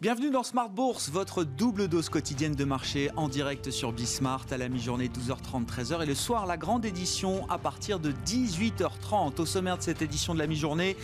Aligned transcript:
Bienvenue 0.00 0.30
dans 0.30 0.44
Smart 0.44 0.68
Bourse, 0.68 1.10
votre 1.10 1.42
double 1.42 1.88
dose 1.88 2.08
quotidienne 2.08 2.54
de 2.54 2.64
marché 2.64 3.10
en 3.16 3.28
direct 3.28 3.72
sur 3.72 3.90
Bismart 3.90 4.46
à 4.52 4.56
la 4.56 4.68
mi-journée 4.68 5.08
12h30 5.08 5.66
13h 5.66 6.04
et 6.04 6.06
le 6.06 6.14
soir 6.14 6.46
la 6.46 6.56
grande 6.56 6.84
édition 6.84 7.44
à 7.50 7.58
partir 7.58 7.98
de 7.98 8.12
18h30. 8.24 9.40
Au 9.40 9.44
sommaire 9.44 9.76
de 9.76 9.82
cette 9.82 10.00
édition 10.00 10.34
de 10.34 10.38
la 10.38 10.46
mi-journée, 10.46 10.96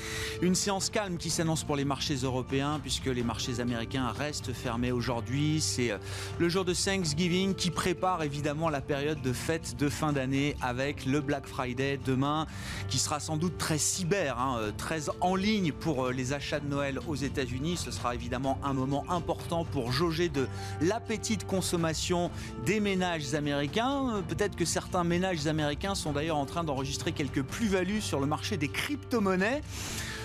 une 0.43 0.55
séance 0.55 0.91
calme 0.91 1.17
qui 1.17 1.31
s'annonce 1.31 1.65
pour 1.65 1.75
les 1.75 1.85
marchés 1.85 2.15
européens 2.15 2.79
puisque 2.81 3.07
les 3.07 3.25
marchés 3.25 3.59
américains 3.59 4.13
restent 4.17 4.53
fermés 4.53 4.93
aujourd'hui. 4.93 5.61
C'est 5.61 5.91
euh, 5.91 5.99
le 6.39 6.49
jour 6.49 6.65
de 6.65 6.73
Thanksgiving 6.73 7.57
qui 7.57 7.73
prépare 7.73 8.23
évidemment 8.23 8.69
la 8.69 8.81
période 8.81 9.21
de 9.23 9.33
fête 9.33 9.75
de 9.77 9.89
fin 9.89 10.13
d'année 10.13 10.55
avec 10.61 11.05
le 11.05 11.21
Black 11.21 11.49
Friday 11.49 11.99
demain 12.05 12.47
qui 12.87 12.99
sera 12.99 13.19
sans 13.19 13.39
doute 13.39 13.59
très 13.59 13.79
cyber, 13.79 14.39
hein, 14.39 14.59
euh, 14.61 14.71
très 14.79 15.09
en 15.21 15.35
ligne 15.35 15.73
pour 15.73 16.07
euh, 16.07 16.13
les 16.13 16.33
achats 16.33 16.61
de 16.61 16.69
Noël 16.69 17.01
aux 17.09 17.17
États-Unis. 17.17 17.77
Ce 17.77 17.91
sera 17.91 18.15
évidemment 18.15 18.61
un 18.63 18.73
moment 18.73 18.84
important 19.09 19.65
pour 19.65 19.93
jauger 19.93 20.29
de 20.29 20.49
l'appétit 20.81 21.37
de 21.37 21.45
consommation 21.45 22.31
des 22.67 22.81
ménages 22.81 23.35
américains. 23.35 24.23
Peut-être 24.29 24.57
que 24.57 24.65
certains 24.65 25.05
ménages 25.05 25.47
américains 25.47 25.95
sont 25.95 26.13
d'ailleurs 26.13 26.37
en 26.37 26.47
train 26.47 26.65
d'enregistrer 26.65 27.13
quelques 27.13 27.43
plus-values 27.43 28.01
sur 28.01 28.21
le 28.21 28.27
marché 28.27 28.57
des 28.57 28.69
crypto-monnaies. 28.69 29.63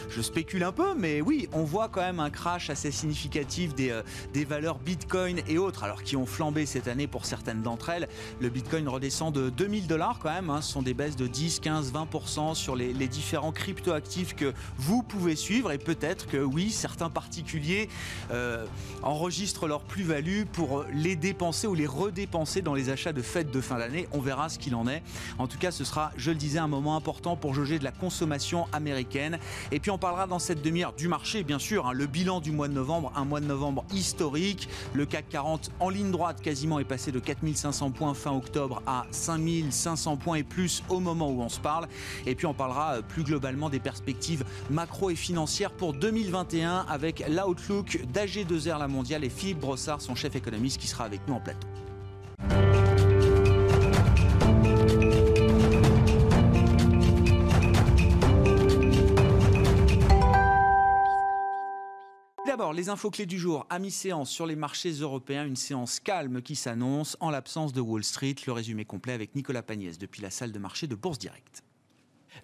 Je 0.09 0.21
spécule 0.21 0.63
un 0.63 0.71
peu, 0.71 0.95
mais 0.95 1.21
oui, 1.21 1.47
on 1.53 1.63
voit 1.63 1.87
quand 1.87 2.01
même 2.01 2.19
un 2.19 2.31
crash 2.31 2.71
assez 2.71 2.89
significatif 2.89 3.75
des, 3.75 3.91
euh, 3.91 4.01
des 4.33 4.43
valeurs 4.43 4.79
Bitcoin 4.79 5.41
et 5.47 5.59
autres, 5.59 5.83
alors 5.83 6.01
qui 6.01 6.15
ont 6.15 6.25
flambé 6.25 6.65
cette 6.65 6.87
année 6.87 7.05
pour 7.05 7.25
certaines 7.25 7.61
d'entre 7.61 7.89
elles. 7.89 8.07
Le 8.39 8.49
Bitcoin 8.49 8.87
redescend 8.87 9.31
de 9.33 9.49
2000 9.49 9.85
dollars 9.85 10.17
quand 10.19 10.31
même. 10.31 10.49
Hein. 10.49 10.61
Ce 10.61 10.71
sont 10.71 10.81
des 10.81 10.95
baisses 10.95 11.15
de 11.15 11.27
10, 11.27 11.59
15, 11.59 11.93
20% 11.93 12.55
sur 12.55 12.75
les, 12.75 12.93
différents 13.07 13.51
crypto-actifs 13.51 14.35
que 14.35 14.53
vous 14.77 15.03
pouvez 15.03 15.35
suivre. 15.35 15.71
Et 15.71 15.77
peut-être 15.77 16.27
que 16.27 16.37
oui, 16.37 16.71
certains 16.71 17.09
particuliers 17.11 17.87
euh, 18.31 18.65
enregistrent 19.03 19.67
leur 19.67 19.81
plus-value 19.81 20.43
pour 20.51 20.85
les 20.91 21.15
dépenser 21.15 21.67
ou 21.67 21.75
les 21.75 21.87
redépenser 21.87 22.63
dans 22.63 22.73
les 22.73 22.89
achats 22.89 23.13
de 23.13 23.21
fêtes 23.21 23.51
de 23.51 23.61
fin 23.61 23.77
d'année. 23.77 24.07
On 24.11 24.21
verra 24.21 24.49
ce 24.49 24.57
qu'il 24.57 24.73
en 24.73 24.87
est. 24.87 25.03
En 25.37 25.47
tout 25.47 25.59
cas, 25.59 25.69
ce 25.69 25.83
sera, 25.83 26.11
je 26.17 26.31
le 26.31 26.37
disais, 26.37 26.57
un 26.57 26.67
moment 26.67 26.95
important 26.95 27.35
pour 27.35 27.53
jauger 27.53 27.77
de 27.77 27.83
la 27.83 27.91
consommation 27.91 28.65
américaine. 28.73 29.37
Et 29.71 29.79
puis 29.79 29.91
on 29.91 29.98
parlera 29.99 30.27
dans 30.27 30.39
cette 30.39 30.61
demi-heure 30.61 30.93
du 30.93 31.07
marché, 31.07 31.43
bien 31.43 31.59
sûr. 31.59 31.87
Hein, 31.87 31.93
le 31.93 32.07
bilan 32.07 32.39
du 32.39 32.51
mois 32.51 32.67
de 32.67 32.73
novembre, 32.73 33.11
un 33.15 33.25
mois 33.25 33.39
de 33.39 33.45
novembre 33.45 33.85
historique. 33.93 34.69
Le 34.93 35.05
CAC 35.05 35.29
40 35.29 35.71
en 35.79 35.89
ligne 35.89 36.11
droite 36.11 36.41
quasiment 36.41 36.79
est 36.79 36.85
passé 36.85 37.11
de 37.11 37.19
4500 37.19 37.91
points 37.91 38.13
fin 38.13 38.31
octobre 38.31 38.81
à 38.87 39.05
5500 39.11 40.17
points 40.17 40.37
et 40.37 40.43
plus 40.43 40.83
au 40.89 40.99
moment 40.99 41.29
où 41.29 41.41
on 41.41 41.49
se 41.49 41.59
parle. 41.59 41.87
Et 42.25 42.35
puis 42.35 42.45
on 42.45 42.53
parlera 42.53 42.95
euh, 42.95 43.01
plus 43.01 43.23
globalement 43.23 43.69
des 43.69 43.79
perspectives 43.79 44.43
macro 44.69 45.09
et 45.09 45.15
financières 45.15 45.71
pour 45.71 45.93
2021 45.93 46.85
avec 46.89 47.23
l'outlook 47.27 47.99
d'AG2R 48.13 48.79
La 48.79 48.87
Mondiale 48.87 49.23
et 49.23 49.29
Philippe 49.29 49.59
Brossard, 49.59 50.01
son 50.01 50.15
chef 50.15 50.35
économiste, 50.35 50.79
qui 50.79 50.87
sera 50.87 51.03
avec 51.03 51.21
nous 51.27 51.33
en 51.33 51.39
plateau. 51.39 51.67
D'abord, 62.59 62.73
les 62.73 62.89
infos 62.89 63.09
clés 63.09 63.25
du 63.25 63.39
jour 63.39 63.65
à 63.69 63.79
mi-séance 63.79 64.29
sur 64.29 64.45
les 64.45 64.57
marchés 64.57 64.91
européens, 64.91 65.45
une 65.45 65.55
séance 65.55 66.01
calme 66.01 66.41
qui 66.41 66.57
s'annonce 66.57 67.15
en 67.21 67.29
l'absence 67.29 67.71
de 67.71 67.79
Wall 67.79 68.03
Street. 68.03 68.35
Le 68.45 68.51
résumé 68.51 68.83
complet 68.83 69.13
avec 69.13 69.33
Nicolas 69.33 69.63
Pagnès 69.63 69.97
depuis 69.97 70.21
la 70.21 70.29
salle 70.29 70.51
de 70.51 70.59
marché 70.59 70.85
de 70.85 70.93
Bourse 70.93 71.19
Directe. 71.19 71.63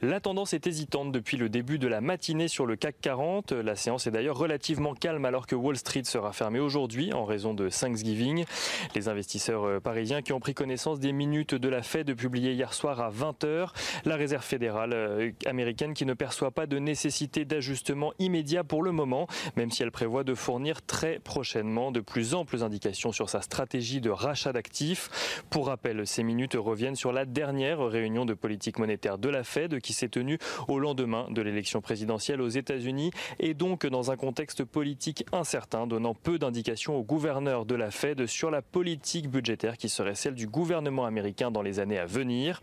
La 0.01 0.19
tendance 0.19 0.53
est 0.53 0.67
hésitante 0.67 1.11
depuis 1.11 1.37
le 1.37 1.47
début 1.47 1.79
de 1.79 1.87
la 1.87 2.01
matinée 2.01 2.47
sur 2.47 2.65
le 2.65 2.75
CAC 2.75 2.95
40. 2.99 3.53
La 3.53 3.75
séance 3.75 4.07
est 4.07 4.11
d'ailleurs 4.11 4.37
relativement 4.37 4.93
calme 4.93 5.23
alors 5.23 5.47
que 5.47 5.55
Wall 5.55 5.77
Street 5.77 6.03
sera 6.03 6.33
fermée 6.33 6.59
aujourd'hui 6.59 7.13
en 7.13 7.23
raison 7.23 7.53
de 7.53 7.69
Thanksgiving. 7.69 8.45
Les 8.93 9.07
investisseurs 9.07 9.63
euh, 9.63 9.79
parisiens 9.79 10.21
qui 10.21 10.33
ont 10.33 10.39
pris 10.41 10.53
connaissance 10.53 10.99
des 10.99 11.13
minutes 11.13 11.55
de 11.55 11.69
la 11.69 11.81
Fed 11.81 12.13
publiées 12.13 12.51
hier 12.51 12.73
soir 12.73 12.99
à 12.99 13.09
20h, 13.09 13.69
la 14.03 14.15
Réserve 14.15 14.43
fédérale 14.43 14.93
euh, 14.93 15.31
américaine 15.45 15.93
qui 15.93 16.05
ne 16.05 16.13
perçoit 16.13 16.51
pas 16.51 16.65
de 16.65 16.77
nécessité 16.77 17.45
d'ajustement 17.45 18.11
immédiat 18.19 18.63
pour 18.65 18.83
le 18.83 18.91
moment, 18.91 19.27
même 19.55 19.71
si 19.71 19.81
elle 19.81 19.91
prévoit 19.91 20.25
de 20.25 20.35
fournir 20.35 20.81
très 20.81 21.19
prochainement 21.19 21.91
de 21.91 22.01
plus 22.01 22.33
amples 22.33 22.63
indications 22.63 23.13
sur 23.13 23.29
sa 23.29 23.41
stratégie 23.41 24.01
de 24.01 24.09
rachat 24.09 24.51
d'actifs. 24.51 25.43
Pour 25.49 25.67
rappel, 25.67 26.05
ces 26.05 26.23
minutes 26.23 26.55
reviennent 26.57 26.95
sur 26.95 27.13
la 27.13 27.25
dernière 27.25 27.79
réunion 27.79 28.25
de 28.25 28.33
politique 28.33 28.77
monétaire 28.77 29.17
de 29.17 29.29
la 29.29 29.43
Fed 29.43 29.79
qui 29.85 29.93
s'est 29.93 30.09
tenue 30.09 30.39
au 30.67 30.79
lendemain 30.79 31.27
de 31.29 31.41
l'élection 31.41 31.79
présidentielle 31.79 32.41
aux 32.41 32.49
États-Unis 32.49 33.11
et 33.39 33.53
donc 33.53 33.85
dans 33.85 34.09
un 34.11 34.17
contexte 34.17 34.63
politique 34.63 35.25
incertain, 35.31 35.85
donnant 35.85 36.15
peu 36.15 36.39
d'indications 36.39 36.97
au 36.97 37.03
gouverneur 37.03 37.65
de 37.65 37.75
la 37.75 37.91
Fed 37.91 38.25
sur 38.25 38.49
la 38.49 38.63
politique 38.63 39.29
budgétaire 39.29 39.77
qui 39.77 39.87
serait 39.87 40.15
celle 40.15 40.33
du 40.33 40.47
gouvernement 40.47 41.05
américain 41.05 41.51
dans 41.51 41.61
les 41.61 41.79
années 41.79 41.99
à 41.99 42.07
venir. 42.07 42.61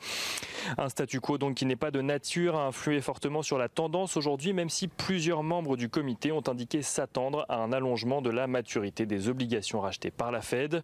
Un 0.79 0.89
statu 0.89 1.21
quo 1.21 1.39
donc 1.39 1.55
qui 1.55 1.65
n'est 1.65 1.77
pas 1.77 1.93
de 1.93 2.01
nature 2.01 2.57
à 2.57 2.67
influer 2.67 3.01
fortement 3.01 3.43
sur 3.43 3.57
la 3.57 3.69
tendance 3.69 4.17
aujourd'hui, 4.17 4.53
même 4.53 4.69
si 4.69 4.89
plusieurs 4.89 5.45
membres 5.45 5.77
du 5.77 5.89
comité 5.89 6.33
ont 6.33 6.43
indiqué 6.49 6.83
s'attendre 6.83 7.47
à 7.49 7.59
un 7.59 7.73
allongement 7.73 8.21
de 8.21 8.31
la 8.31 8.49
maturité 8.49 9.07
des 9.07 9.29
obligations 9.29 9.81
rachetées 9.81 10.11
par 10.11 10.33
la 10.33 10.41
Fed. 10.41 10.83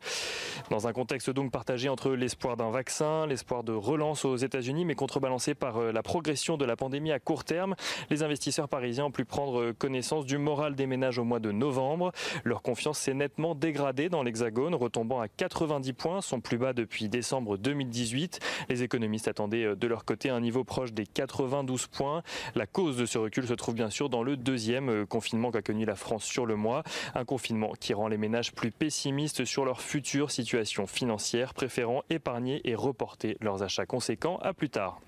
Dans 0.71 0.87
un 0.87 0.93
contexte 0.93 1.31
donc 1.31 1.51
partagé 1.51 1.89
entre 1.89 2.11
l'espoir 2.11 2.57
d'un 2.57 2.71
vaccin, 2.71 3.27
l'espoir 3.27 3.65
de 3.65 3.73
relance 3.73 4.25
aux 4.25 4.37
États-Unis, 4.37 4.85
mais 4.85 4.95
contrebalancé 4.95 5.55
par 5.55 5.79
euh, 5.79 5.93
la 5.93 6.03
progression 6.03 6.28
de 6.29 6.65
la 6.67 6.77
pandémie 6.77 7.11
à 7.11 7.19
court 7.19 7.43
terme, 7.43 7.75
les 8.11 8.23
investisseurs 8.23 8.69
parisiens 8.69 9.07
ont 9.07 9.11
pu 9.11 9.25
prendre 9.25 9.73
connaissance 9.73 10.27
du 10.27 10.37
moral 10.37 10.75
des 10.75 10.87
ménages 10.87 11.19
au 11.19 11.25
mois 11.25 11.41
de 11.41 11.53
novembre. 11.53 12.13
Leur 12.45 12.61
confiance 12.61 12.99
s'est 12.99 13.15
nettement 13.15 13.55
dégradée 13.55 14.11
dans 14.11 14.23
l'Hexagone, 14.23 14.75
retombant 14.75 15.21
à 15.23 15.29
90 15.29 15.93
points, 15.95 16.21
son 16.21 16.41
plus 16.41 16.59
bas 16.59 16.75
depuis 16.75 17.09
décembre 17.09 17.57
2018. 17.57 18.41
Les 18.69 18.83
économistes 18.83 19.27
attendaient 19.27 19.65
euh, 19.65 19.75
de 19.75 19.87
leur 19.87 20.05
côté 20.05 20.29
un 20.29 20.41
niveau 20.41 20.65
proche 20.65 20.93
des 20.93 21.07
92 21.07 21.87
points. 21.87 22.23
La 22.55 22.67
cause 22.67 22.99
de 22.99 23.07
ce 23.07 23.17
recul 23.17 23.47
se 23.47 23.55
trouve 23.55 23.75
bien 23.75 23.89
sûr 23.89 24.11
dans 24.11 24.23
le 24.23 24.37
deuxième 24.37 24.91
euh, 24.91 25.07
confinement 25.07 25.51
qu'a 25.51 25.63
connu 25.63 25.87
la 25.87 25.97
France 25.97 26.25
sur 26.25 26.45
le 26.45 26.57
mois. 26.57 26.83
Un 27.15 27.25
confinement 27.25 27.73
qui 27.81 27.95
rend 27.95 28.09
les 28.09 28.19
ménages 28.19 28.53
plus 28.53 28.71
pessimistes 28.71 29.47
sur 29.47 29.65
leur 29.65 29.81
future 29.81 30.31
situation 30.31 30.87
financière, 30.87 31.55
préférant 31.55 32.03
épargner 32.11 32.61
et 32.69 32.75
reporter 32.75 33.39
leurs 33.41 33.63
achats 33.63 33.87
conséquents 33.87 34.37
à 34.43 34.53
plus 34.53 34.69
tard. 34.69 35.01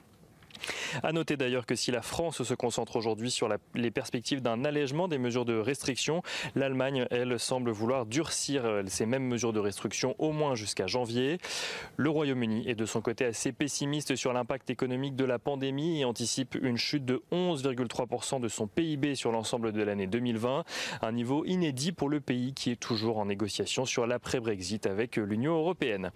À 1.02 1.12
noter 1.12 1.36
d'ailleurs 1.36 1.66
que 1.66 1.74
si 1.74 1.90
la 1.90 2.02
France 2.02 2.42
se 2.42 2.54
concentre 2.54 2.96
aujourd'hui 2.96 3.30
sur 3.30 3.48
les 3.74 3.90
perspectives 3.90 4.42
d'un 4.42 4.64
allègement 4.64 5.08
des 5.08 5.18
mesures 5.18 5.44
de 5.44 5.56
restriction, 5.56 6.22
l'Allemagne, 6.54 7.06
elle, 7.10 7.38
semble 7.38 7.70
vouloir 7.70 8.06
durcir 8.06 8.64
euh, 8.64 8.82
ces 8.86 9.06
mêmes 9.06 9.26
mesures 9.26 9.52
de 9.52 9.60
restriction 9.60 10.14
au 10.18 10.32
moins 10.32 10.54
jusqu'à 10.54 10.86
janvier. 10.86 11.38
Le 11.96 12.10
Royaume-Uni 12.10 12.68
est 12.68 12.74
de 12.74 12.86
son 12.86 13.00
côté 13.00 13.24
assez 13.24 13.52
pessimiste 13.52 14.16
sur 14.16 14.32
l'impact 14.32 14.70
économique 14.70 15.16
de 15.16 15.24
la 15.24 15.38
pandémie 15.38 16.00
et 16.00 16.04
anticipe 16.04 16.56
une 16.60 16.76
chute 16.76 17.04
de 17.04 17.22
11,3% 17.32 18.40
de 18.40 18.48
son 18.48 18.66
PIB 18.66 19.14
sur 19.14 19.32
l'ensemble 19.32 19.72
de 19.72 19.82
l'année 19.82 20.06
2020, 20.06 20.64
un 21.02 21.12
niveau 21.12 21.44
inédit 21.44 21.92
pour 21.92 22.08
le 22.08 22.20
pays 22.20 22.52
qui 22.52 22.70
est 22.70 22.80
toujours 22.80 23.18
en 23.18 23.26
négociation 23.26 23.84
sur 23.84 24.06
l'après-Brexit 24.06 24.86
avec 24.86 25.16
l'Union 25.16 25.54
européenne. 25.54 26.10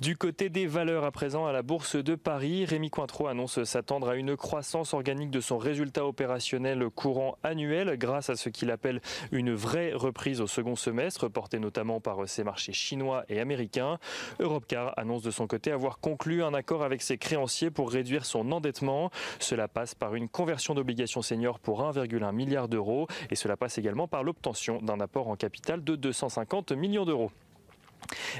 Du 0.00 0.16
côté 0.16 0.48
des 0.48 0.66
valeurs 0.66 1.04
à 1.04 1.10
présent 1.10 1.46
à 1.46 1.52
la 1.52 1.62
Bourse 1.62 1.96
de 1.96 2.14
Paris, 2.14 2.64
Rémi 2.64 2.90
Cointreau 2.90 3.26
annonce 3.26 3.43
s'attendre 3.46 4.08
à 4.08 4.16
une 4.16 4.36
croissance 4.36 4.94
organique 4.94 5.30
de 5.30 5.40
son 5.40 5.58
résultat 5.58 6.06
opérationnel 6.06 6.88
courant 6.90 7.36
annuel 7.42 7.96
grâce 7.98 8.30
à 8.30 8.36
ce 8.36 8.48
qu'il 8.48 8.70
appelle 8.70 9.00
une 9.32 9.54
vraie 9.54 9.92
reprise 9.92 10.40
au 10.40 10.46
second 10.46 10.76
semestre, 10.76 11.28
portée 11.28 11.58
notamment 11.58 12.00
par 12.00 12.28
ses 12.28 12.44
marchés 12.44 12.72
chinois 12.72 13.24
et 13.28 13.40
américains. 13.40 13.98
Europcar 14.40 14.94
annonce 14.96 15.22
de 15.22 15.30
son 15.30 15.46
côté 15.46 15.70
avoir 15.70 15.98
conclu 15.98 16.42
un 16.42 16.54
accord 16.54 16.82
avec 16.82 17.02
ses 17.02 17.18
créanciers 17.18 17.70
pour 17.70 17.90
réduire 17.90 18.24
son 18.24 18.50
endettement. 18.52 19.10
Cela 19.38 19.68
passe 19.68 19.94
par 19.94 20.14
une 20.14 20.28
conversion 20.28 20.74
d'obligations 20.74 21.22
seniors 21.22 21.58
pour 21.58 21.82
1,1 21.82 22.32
milliard 22.32 22.68
d'euros 22.68 23.06
et 23.30 23.34
cela 23.34 23.56
passe 23.56 23.78
également 23.78 24.08
par 24.08 24.22
l'obtention 24.22 24.80
d'un 24.82 25.00
apport 25.00 25.28
en 25.28 25.36
capital 25.36 25.82
de 25.82 25.96
250 25.96 26.72
millions 26.72 27.04
d'euros. 27.04 27.30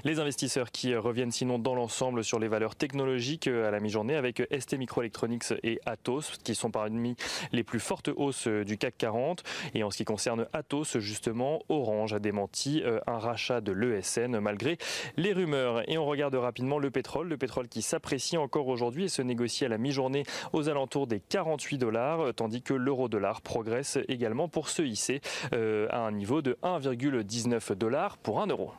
Les 0.04 0.18
investisseurs 0.18 0.70
qui 0.70 0.94
reviennent 0.94 1.32
sinon 1.32 1.58
dans 1.58 1.74
l'ensemble 1.74 2.24
sur 2.24 2.38
les 2.38 2.48
valeurs 2.48 2.76
technologiques 2.76 3.46
à 3.46 3.70
la 3.70 3.80
mi-journée 3.80 4.16
avec 4.16 4.42
ST 4.58 4.74
Microelectronics 4.74 5.54
et 5.62 5.80
Atos 5.86 6.38
qui 6.42 6.54
sont 6.54 6.70
parmi 6.70 7.16
les 7.52 7.64
plus 7.64 7.80
fortes 7.80 8.10
hausses 8.16 8.48
du 8.48 8.78
CAC 8.78 8.96
40. 8.98 9.42
Et 9.74 9.82
en 9.82 9.90
ce 9.90 9.96
qui 9.96 10.04
concerne 10.04 10.46
Atos, 10.52 10.98
justement, 10.98 11.62
Orange 11.68 12.12
a 12.12 12.18
démenti 12.18 12.82
euh, 12.82 13.00
un 13.06 13.18
rachat 13.18 13.60
de 13.60 13.72
l'ESN 13.72 14.38
malgré 14.40 14.78
les 15.16 15.32
rumeurs. 15.32 15.88
Et 15.88 15.98
on 15.98 16.06
regarde 16.06 16.34
rapidement 16.34 16.78
le 16.78 16.90
pétrole, 16.90 17.28
le 17.28 17.36
pétrole 17.36 17.68
qui 17.68 17.82
s'apprécie 17.82 18.36
encore 18.36 18.68
aujourd'hui 18.68 19.04
et 19.04 19.08
se 19.08 19.22
négocie 19.22 19.64
à 19.64 19.68
la 19.68 19.78
mi-journée 19.78 20.24
aux 20.52 20.68
alentours 20.68 21.06
des 21.06 21.20
48 21.20 21.78
dollars, 21.78 22.34
tandis 22.34 22.62
que 22.62 22.74
l'euro-dollar 22.74 23.40
progresse 23.40 23.98
également 24.08 24.48
pour 24.48 24.68
se 24.68 24.82
hisser 24.82 25.20
euh, 25.52 25.86
à 25.90 25.98
un 25.98 26.12
niveau 26.12 26.42
de 26.42 26.58
1,19 26.62 27.74
dollars 27.74 28.18
pour 28.18 28.40
1 28.40 28.48
euro. 28.48 28.72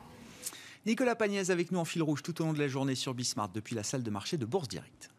Nicolas 0.86 1.16
Pagnès 1.16 1.50
avec 1.50 1.72
nous 1.72 1.80
en 1.80 1.84
fil 1.84 2.00
rouge 2.00 2.22
tout 2.22 2.40
au 2.40 2.44
long 2.44 2.52
de 2.52 2.60
la 2.60 2.68
journée 2.68 2.94
sur 2.94 3.12
Bismart 3.12 3.48
depuis 3.48 3.74
la 3.74 3.82
salle 3.82 4.04
de 4.04 4.10
marché 4.10 4.36
de 4.36 4.46
Bourse 4.46 4.68
Direct. 4.68 5.10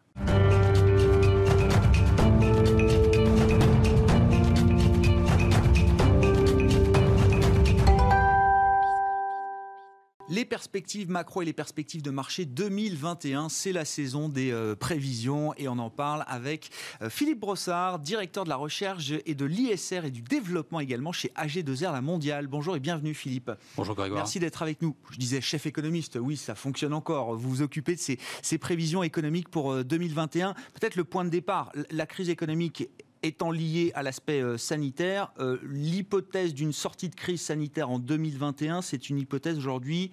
Les 10.30 10.44
perspectives 10.44 11.08
macro 11.08 11.40
et 11.40 11.46
les 11.46 11.54
perspectives 11.54 12.02
de 12.02 12.10
marché 12.10 12.44
2021, 12.44 13.48
c'est 13.48 13.72
la 13.72 13.86
saison 13.86 14.28
des 14.28 14.50
euh, 14.50 14.76
prévisions 14.76 15.54
et 15.56 15.68
on 15.68 15.78
en 15.78 15.88
parle 15.88 16.22
avec 16.26 16.68
euh, 17.00 17.08
Philippe 17.08 17.40
Brossard, 17.40 17.98
directeur 17.98 18.44
de 18.44 18.50
la 18.50 18.56
recherche 18.56 19.10
et 19.24 19.34
de 19.34 19.44
l'ISR 19.46 20.04
et 20.04 20.10
du 20.10 20.20
développement 20.20 20.80
également 20.80 21.12
chez 21.12 21.28
AG2R 21.34 21.92
La 21.92 22.02
Mondiale. 22.02 22.46
Bonjour 22.46 22.76
et 22.76 22.80
bienvenue 22.80 23.14
Philippe. 23.14 23.50
Bonjour 23.74 23.94
Grégoire. 23.94 24.18
Merci 24.18 24.38
d'être 24.38 24.60
avec 24.60 24.82
nous. 24.82 24.94
Je 25.12 25.16
disais 25.16 25.40
chef 25.40 25.64
économiste, 25.64 26.18
oui 26.20 26.36
ça 26.36 26.54
fonctionne 26.54 26.92
encore. 26.92 27.34
Vous 27.34 27.48
vous 27.48 27.62
occupez 27.62 27.94
de 27.94 28.00
ces, 28.00 28.18
ces 28.42 28.58
prévisions 28.58 29.02
économiques 29.02 29.48
pour 29.48 29.82
2021. 29.82 30.50
Euh, 30.50 30.52
Peut-être 30.78 30.96
le 30.96 31.04
point 31.04 31.24
de 31.24 31.30
départ, 31.30 31.72
la 31.90 32.04
crise 32.04 32.28
économique 32.28 32.86
étant 33.22 33.50
liée 33.50 33.92
à 33.94 34.02
l'aspect 34.02 34.42
sanitaire, 34.58 35.32
l'hypothèse 35.62 36.54
d'une 36.54 36.72
sortie 36.72 37.08
de 37.08 37.14
crise 37.14 37.40
sanitaire 37.40 37.90
en 37.90 37.98
2021, 37.98 38.82
c'est 38.82 39.10
une 39.10 39.18
hypothèse 39.18 39.58
aujourd'hui 39.58 40.10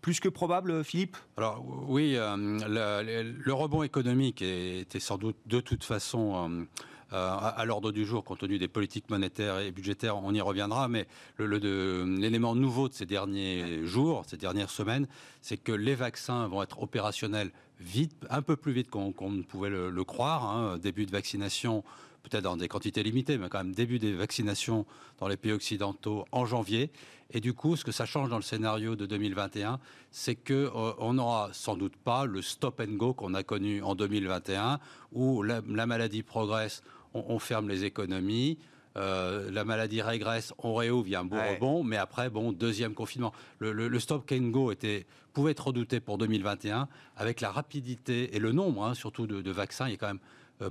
plus 0.00 0.20
que 0.20 0.28
probable, 0.28 0.84
Philippe? 0.84 1.16
Alors 1.36 1.64
oui, 1.88 2.14
euh, 2.16 2.36
le, 2.36 3.52
rebond 3.52 3.82
économique 3.82 4.42
était 4.42 5.00
sans 5.00 5.18
doute 5.18 5.36
de 5.46 5.60
toute 5.60 5.84
façon 5.84 6.66
euh, 7.12 7.16
à, 7.16 7.64
l'ordre 7.64 7.90
du 7.90 8.04
jour 8.04 8.24
compte 8.24 8.38
tenu 8.38 8.58
des 8.58 8.68
politiques 8.68 9.10
monétaires 9.10 9.58
et 9.58 9.70
budgétaires. 9.70 10.16
On 10.16 10.32
y 10.32 10.40
reviendra, 10.40 10.88
mais 10.88 11.06
l'élément 11.38 12.54
nouveau 12.54 12.88
de 12.88 12.94
ces 12.94 13.06
derniers 13.06 13.84
jours, 13.84 14.24
ces 14.26 14.36
dernières 14.36 14.70
semaines, 14.70 15.08
c'est 15.40 15.56
que 15.56 15.72
les 15.72 15.94
vaccins 15.94 16.46
vont 16.48 16.62
être 16.62 16.82
opérationnels 16.82 17.50
vite, 17.80 18.12
un 18.30 18.42
peu 18.42 18.56
plus 18.56 18.72
vite 18.72 18.90
qu'on 18.90 19.12
qu 19.12 19.24
ne 19.24 19.42
pouvait 19.42 19.70
le, 19.70 19.90
le 19.90 20.04
croire. 20.04 20.44
Hein. 20.46 20.78
Début 20.78 21.06
de 21.06 21.12
vaccination 21.12 21.82
peut-être 22.28 22.44
dans 22.44 22.56
des 22.56 22.68
quantités 22.68 23.02
limitées, 23.02 23.38
mais 23.38 23.48
quand 23.48 23.58
même 23.58 23.72
début 23.72 23.98
des 23.98 24.12
vaccinations 24.12 24.86
dans 25.18 25.28
les 25.28 25.36
pays 25.36 25.52
occidentaux 25.52 26.24
en 26.32 26.46
janvier. 26.46 26.90
Et 27.30 27.40
du 27.40 27.52
coup, 27.52 27.76
ce 27.76 27.84
que 27.84 27.92
ça 27.92 28.06
change 28.06 28.30
dans 28.30 28.36
le 28.36 28.42
scénario 28.42 28.96
de 28.96 29.04
2021, 29.04 29.78
c'est 30.10 30.34
que 30.34 30.54
euh, 30.54 30.92
on 30.98 31.14
n'aura 31.14 31.50
sans 31.52 31.76
doute 31.76 31.96
pas 31.96 32.24
le 32.24 32.40
stop 32.40 32.80
and 32.80 32.94
go 32.94 33.12
qu'on 33.12 33.34
a 33.34 33.42
connu 33.42 33.82
en 33.82 33.94
2021, 33.94 34.80
où 35.12 35.42
la, 35.42 35.60
la 35.68 35.86
maladie 35.86 36.22
progresse, 36.22 36.82
on, 37.12 37.24
on, 37.28 37.38
ferme 37.38 37.68
les 37.68 37.84
économies. 37.84 38.58
Euh, 38.96 39.50
la 39.50 39.64
maladie 39.64 40.00
régresse, 40.00 40.54
on 40.58 40.74
réouvre, 40.74 41.06
il 41.06 41.10
y 41.10 41.14
a 41.14 41.20
un 41.20 41.24
beau 41.24 41.36
ouais. 41.36 41.54
rebond, 41.54 41.84
mais 41.84 41.98
après, 41.98 42.30
bon, 42.30 42.52
deuxième 42.52 42.94
confinement. 42.94 43.32
Le, 43.58 43.72
le, 43.72 43.88
le 43.88 44.00
stop 44.00 44.32
and 44.32 44.48
go 44.48 44.72
était, 44.72 45.06
pouvait 45.34 45.52
être 45.52 45.66
redouté 45.66 46.00
pour 46.00 46.16
2021, 46.16 46.88
avec 47.16 47.42
la 47.42 47.50
rapidité 47.50 48.34
et 48.34 48.38
le 48.38 48.52
nombre, 48.52 48.84
hein, 48.84 48.94
surtout 48.94 49.26
de, 49.26 49.42
de 49.42 49.50
vaccins, 49.50 49.86
il 49.86 49.92
y 49.92 49.94
a 49.94 49.98
quand 49.98 50.08
même 50.08 50.18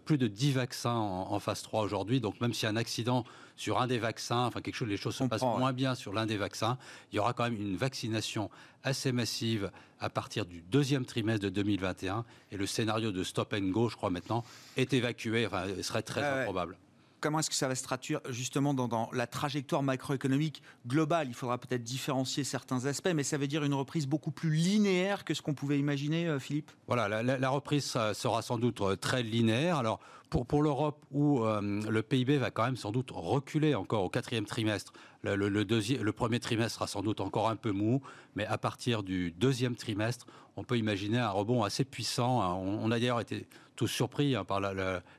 plus 0.06 0.18
de 0.18 0.28
10 0.28 0.54
vaccins 0.54 0.94
en, 0.94 1.32
en 1.32 1.40
phase 1.40 1.62
3 1.62 1.82
aujourd'hui. 1.82 2.20
Donc 2.20 2.40
même 2.42 2.54
s'il 2.54 2.64
y 2.64 2.68
a 2.68 2.72
un 2.72 2.76
accident 2.76 3.24
sur 3.56 3.82
un 3.82 3.88
des 3.88 3.98
vaccins, 3.98 4.46
enfin 4.46 4.62
quelque 4.62 4.76
chose, 4.76 4.88
les 4.88 4.98
choses 4.98 5.16
se 5.16 5.24
passent 5.24 5.42
moins 5.42 5.74
bien 5.74 5.96
sur 5.96 6.14
l'un 6.14 6.26
des 6.26 6.38
vaccins, 6.38 6.78
il 7.12 7.16
y 7.16 7.20
aura 7.20 7.34
quand 7.34 7.44
même 7.44 7.60
une 7.60 7.76
vaccination 7.76 8.50
assez 8.84 9.12
massive 9.12 9.72
à 10.00 10.10
partir 10.10 10.46
du 10.46 10.62
deuxième 10.62 11.06
trimestre 11.06 11.44
de 11.44 11.50
2021. 11.50 12.26
Et 12.52 12.58
le 12.58 12.66
scénario 12.66 13.12
de 13.12 13.24
stop 13.24 13.54
and 13.54 13.70
go, 13.70 13.90
je 13.90 13.96
crois 13.96 14.10
maintenant, 14.10 14.44
est 14.76 14.94
évacué, 14.94 15.46
enfin 15.46 15.66
serait 15.82 16.04
très 16.04 16.24
ah, 16.24 16.42
improbable. 16.42 16.74
Ouais 16.74 16.87
comment 17.28 17.40
est-ce 17.40 17.50
que 17.50 17.58
ça 17.58 17.68
va 17.68 17.76
se 17.76 17.84
traduire 17.84 18.22
justement 18.30 18.74
dans, 18.74 19.10
la 19.12 19.28
trajectoire 19.28 19.84
macroéconomique 19.84 20.64
globale? 20.88 21.28
Il 21.28 21.34
faudra 21.34 21.58
peut-être 21.58 21.84
différencier 21.84 22.46
certains 22.46 22.86
aspects, 22.86 23.10
mais 23.14 23.24
ça 23.24 23.38
veut 23.38 23.48
dire 23.48 23.66
une 23.66 23.74
reprise 23.74 24.08
beaucoup 24.08 24.32
plus 24.32 24.52
linéaire 24.52 25.26
que 25.26 25.34
ce 25.34 25.42
qu'on 25.42 25.54
pouvait 25.54 25.78
imaginer, 25.78 26.26
euh, 26.28 26.40
Philippe? 26.40 26.72
Voilà, 26.88 27.10
la, 27.10 27.24
la, 27.24 27.38
la, 27.38 27.50
reprise 27.50 27.84
sera 28.14 28.42
sans 28.42 28.58
doute 28.58 28.80
euh, 28.80 28.96
très 28.96 29.24
linéaire. 29.24 29.76
Alors, 29.76 30.00
pour, 30.30 30.46
pour 30.46 30.62
l'Europe, 30.62 31.06
où 31.12 31.44
euh, 31.44 31.62
le 31.62 32.04
PIB 32.04 32.38
va 32.38 32.52
quand 32.52 32.66
même 32.66 32.76
sans 32.76 32.92
doute 32.92 33.12
reculer 33.12 33.76
encore 33.76 34.04
au 34.04 34.10
quatrième 34.10 34.46
trimestre, 34.46 34.94
le, 35.24 35.36
le, 35.36 35.50
le, 35.50 35.66
deuxième, 35.66 36.04
le 36.04 36.12
premier 36.12 36.40
trimestre 36.40 36.76
sera 36.76 36.88
sans 36.88 37.02
doute 37.02 37.22
encore 37.22 37.50
un 37.50 37.56
peu 37.56 37.72
mou, 37.72 38.02
mais 38.36 38.46
à 38.46 38.58
partir 38.58 39.04
du 39.04 39.32
deuxième 39.32 39.76
trimestre, 39.76 40.28
on 40.56 40.64
peut 40.64 40.78
imaginer 40.78 41.20
un 41.20 41.30
rebond 41.30 41.64
assez 41.64 41.86
puissant. 41.86 42.58
On, 42.60 42.80
on 42.84 42.92
a 42.92 43.00
d'ailleurs 43.00 43.20
été 43.20 43.48
tous 43.76 43.88
surpris 43.88 44.36
hein, 44.36 44.44
par 44.44 44.60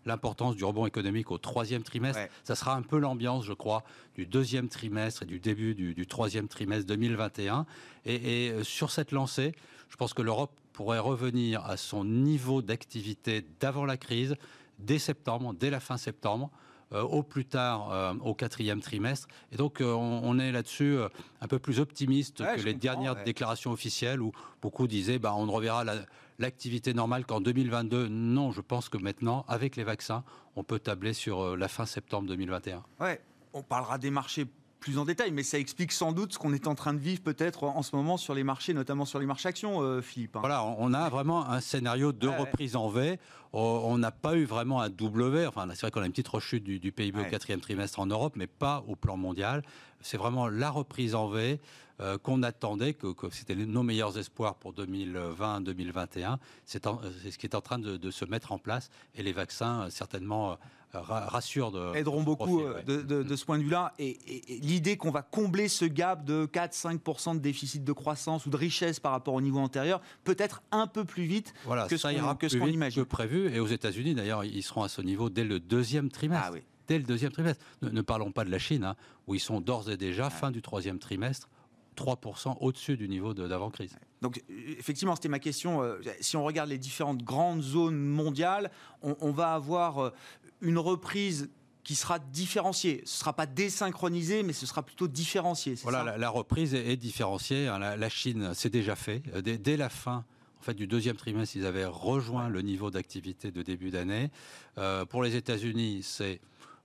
l'importance 0.04 0.56
du 0.56 0.64
rebond 0.64 0.84
économique 0.84 1.30
au 1.30 1.38
troisième 1.38 1.82
trimestre. 1.84 2.20
Ouais. 2.20 2.30
Ça 2.44 2.56
sera 2.56 2.74
un 2.74 2.82
peu 2.82 2.98
l'ambiance, 2.98 3.44
je 3.44 3.52
crois, 3.52 3.84
du 4.16 4.26
deuxième 4.26 4.68
trimestre 4.68 5.22
et 5.22 5.26
du 5.26 5.38
début 5.38 5.74
du, 5.74 5.94
du 5.94 6.06
troisième 6.06 6.48
trimestre 6.48 6.86
2021. 6.86 7.66
Et, 8.04 8.46
et 8.46 8.64
sur 8.64 8.90
cette 8.90 9.12
lancée, 9.12 9.52
je 9.88 9.96
pense 9.96 10.12
que 10.12 10.22
l'Europe 10.22 10.52
pourrait 10.72 10.98
revenir 10.98 11.64
à 11.64 11.76
son 11.76 12.04
niveau 12.04 12.62
d'activité 12.62 13.44
d'avant 13.60 13.84
la 13.84 13.96
crise 13.96 14.36
dès 14.78 14.98
septembre, 14.98 15.54
dès 15.54 15.70
la 15.70 15.80
fin 15.80 15.96
septembre. 15.96 16.50
Euh, 16.94 17.02
au 17.02 17.22
plus 17.22 17.44
tard 17.44 17.92
euh, 17.92 18.14
au 18.22 18.32
quatrième 18.32 18.80
trimestre. 18.80 19.28
Et 19.52 19.56
donc 19.56 19.82
euh, 19.82 19.92
on, 19.92 20.22
on, 20.24 20.38
est 20.38 20.50
là-dessus 20.50 20.96
un 21.42 21.46
peu 21.46 21.58
plus 21.58 21.80
optimiste 21.80 22.40
ouais, 22.40 22.56
que 22.56 22.62
les 22.62 22.72
dernières 22.72 23.14
ouais. 23.14 23.24
déclarations 23.24 23.72
officielles 23.72 24.22
où 24.22 24.32
beaucoup 24.62 24.86
disaient 24.86 25.18
bah, 25.18 25.34
on 25.34 25.44
ne 25.44 25.50
reverra 25.50 25.84
l'activité 26.38 26.92
la, 26.92 26.96
normale 26.96 27.26
qu'en 27.26 27.42
2022. 27.42 28.08
Non, 28.08 28.52
je 28.52 28.62
pense 28.62 28.88
que 28.88 28.96
maintenant, 28.96 29.44
avec 29.48 29.76
les 29.76 29.84
vaccins, 29.84 30.24
on 30.56 30.64
peut 30.64 30.78
tabler 30.78 31.12
sur 31.12 31.58
la 31.58 31.68
fin 31.68 31.84
septembre 31.84 32.26
2021. 32.26 32.82
Ouais, 33.00 33.20
on 33.52 33.62
parlera 33.62 33.98
des 33.98 34.10
marchés 34.10 34.46
plus 34.80 34.98
en 34.98 35.04
détail, 35.04 35.30
mais 35.32 35.42
ça 35.42 35.58
explique 35.58 35.92
sans 35.92 36.12
doute 36.12 36.32
ce 36.32 36.38
qu'on 36.38 36.52
est 36.52 36.66
en 36.66 36.74
train 36.74 36.94
de 36.94 36.98
vivre 36.98 37.22
peut-être 37.22 37.64
en 37.64 37.82
ce 37.82 37.94
moment 37.96 38.16
sur 38.16 38.34
les 38.34 38.44
marchés, 38.44 38.74
notamment 38.74 39.04
sur 39.04 39.18
les 39.18 39.26
marchés 39.26 39.48
actions, 39.48 39.80
euh, 39.82 40.00
Philippe. 40.00 40.36
Hein. 40.36 40.40
Voilà, 40.40 40.64
on 40.64 40.94
a 40.94 41.08
vraiment 41.08 41.48
un 41.48 41.60
scénario 41.60 42.12
de 42.12 42.28
ouais, 42.28 42.36
reprise 42.36 42.76
en 42.76 42.88
V. 42.88 43.18
On 43.52 43.96
n'a 43.96 44.10
pas 44.10 44.36
eu 44.36 44.44
vraiment 44.44 44.80
un 44.80 44.90
double 44.90 45.28
V. 45.28 45.46
Enfin, 45.46 45.66
c'est 45.70 45.80
vrai 45.80 45.90
qu'on 45.90 46.02
a 46.02 46.06
une 46.06 46.12
petite 46.12 46.28
rechute 46.28 46.64
du, 46.64 46.78
du 46.78 46.92
PIB 46.92 47.18
ouais. 47.18 47.26
au 47.26 47.30
quatrième 47.30 47.60
trimestre 47.60 47.98
en 47.98 48.06
Europe, 48.06 48.34
mais 48.36 48.46
pas 48.46 48.84
au 48.86 48.94
plan 48.94 49.16
mondial. 49.16 49.62
C'est 50.00 50.18
vraiment 50.18 50.48
la 50.48 50.70
reprise 50.70 51.14
en 51.14 51.28
V 51.28 51.60
euh, 52.00 52.16
qu'on 52.18 52.42
attendait, 52.42 52.94
que, 52.94 53.12
que 53.12 53.28
c'était 53.30 53.54
nos 53.54 53.82
meilleurs 53.82 54.18
espoirs 54.18 54.54
pour 54.54 54.72
2020-2021. 54.74 56.36
C'est 56.64 56.84
ce 56.84 57.38
qui 57.38 57.46
est 57.46 57.54
en 57.54 57.60
train 57.60 57.78
de, 57.78 57.96
de, 57.96 58.10
se 58.10 58.24
mettre 58.24 58.52
en 58.52 58.58
place 58.58 58.90
et 59.16 59.22
les 59.22 59.32
vaccins, 59.32 59.82
euh, 59.82 59.90
certainement, 59.90 60.52
euh, 60.52 60.54
rassurent. 61.00 61.72
De, 61.72 61.96
Aideront 61.96 62.22
beaucoup 62.22 62.58
profil, 62.58 62.68
ouais. 62.68 62.84
de, 62.84 63.22
de, 63.22 63.36
ce 63.36 63.44
point 63.44 63.58
de 63.58 63.64
vue-là. 63.64 63.94
Et, 63.98 64.10
et, 64.10 64.54
et 64.54 64.58
l'idée 64.60 64.96
qu'on 64.96 65.10
va 65.10 65.22
combler 65.22 65.66
ce 65.68 65.84
gap 65.84 66.24
de 66.24 66.46
4-5% 66.46 67.34
de 67.34 67.40
déficit 67.40 67.82
de 67.82 67.92
croissance 67.92 68.46
ou 68.46 68.50
de 68.50 68.56
richesse 68.56 69.00
par 69.00 69.12
rapport 69.12 69.34
au 69.34 69.40
niveau 69.40 69.58
antérieur, 69.58 70.00
peut-être 70.24 70.62
un 70.70 70.86
peu 70.86 71.04
plus 71.04 71.24
vite 71.24 71.52
voilà, 71.64 71.86
que 71.88 71.96
ça 71.96 72.10
ce 72.10 72.18
qu'on 72.18 72.34
qu 72.34 72.46
qu 72.46 72.70
imagine. 72.70 73.02
Que 73.02 73.08
prévu. 73.08 73.52
Et 73.52 73.60
aux 73.60 73.66
États-Unis, 73.66 74.14
d'ailleurs, 74.14 74.44
ils 74.44 74.62
seront 74.62 74.84
à 74.84 74.88
ce 74.88 75.02
niveau 75.02 75.30
dès 75.30 75.44
le 75.44 75.60
deuxième 75.60 76.10
trimestre. 76.10 76.46
Ah, 76.48 76.52
oui 76.52 76.62
dès 76.86 76.96
le 76.96 77.04
deuxième 77.04 77.30
trimestre. 77.30 77.62
Ne, 77.82 77.90
ne 77.90 78.00
parlons 78.00 78.32
pas 78.32 78.44
de 78.44 78.50
la 78.50 78.58
Chine, 78.58 78.82
hein, 78.82 78.96
où 79.26 79.34
ils 79.34 79.40
sont 79.40 79.60
d'ores 79.60 79.90
et 79.90 79.96
déjà, 79.96 80.30
fin 80.30 80.50
du 80.50 80.62
troisième 80.62 80.98
trimestre, 80.98 81.48
3% 81.98 82.56
au-dessus 82.60 82.96
du 82.96 83.08
niveau 83.08 83.34
d'avant-crise. 83.34 83.96
Donc 84.22 84.42
effectivement, 84.78 85.14
c'était 85.14 85.28
ma 85.28 85.38
question. 85.38 85.82
Euh, 85.82 86.00
si 86.20 86.36
on 86.36 86.44
regarde 86.44 86.70
les 86.70 86.78
différentes 86.78 87.22
grandes 87.22 87.62
zones 87.62 87.98
mondiales, 87.98 88.70
on, 89.02 89.16
on 89.20 89.32
va 89.32 89.54
avoir 89.54 89.98
euh, 89.98 90.10
une 90.60 90.78
reprise 90.78 91.50
qui 91.84 91.94
sera 91.94 92.18
différenciée. 92.18 93.02
Ce 93.06 93.16
ne 93.16 93.20
sera 93.20 93.32
pas 93.32 93.46
désynchronisé, 93.46 94.42
mais 94.42 94.52
ce 94.52 94.66
sera 94.66 94.82
plutôt 94.82 95.08
différencié. 95.08 95.74
Voilà, 95.82 96.04
la, 96.04 96.18
la, 96.18 96.28
reprise 96.28 96.74
est, 96.74 96.86
est 96.92 96.96
différenciée. 96.96 97.66
Hein. 97.66 97.78
La, 97.78 97.96
la, 97.96 98.08
Chine, 98.10 98.50
c'est 98.54 98.68
déjà 98.68 98.94
fait. 98.94 99.22
Euh, 99.34 99.40
dès, 99.40 99.56
dès, 99.56 99.78
la 99.78 99.88
fin 99.88 100.24
en 100.58 100.62
fait, 100.62 100.74
du 100.74 100.86
deuxième 100.86 101.16
trimestre, 101.16 101.56
ils 101.56 101.66
avaient 101.66 101.86
rejoint 101.86 102.48
le 102.48 102.62
niveau 102.62 102.90
d'activité 102.90 103.50
de 103.50 103.62
début 103.62 103.90
d'année. 103.90 104.30
Euh, 104.76 105.04
pour 105.04 105.22
les 105.22 105.36
États-Unis, 105.36 106.00
c'est 106.02 106.40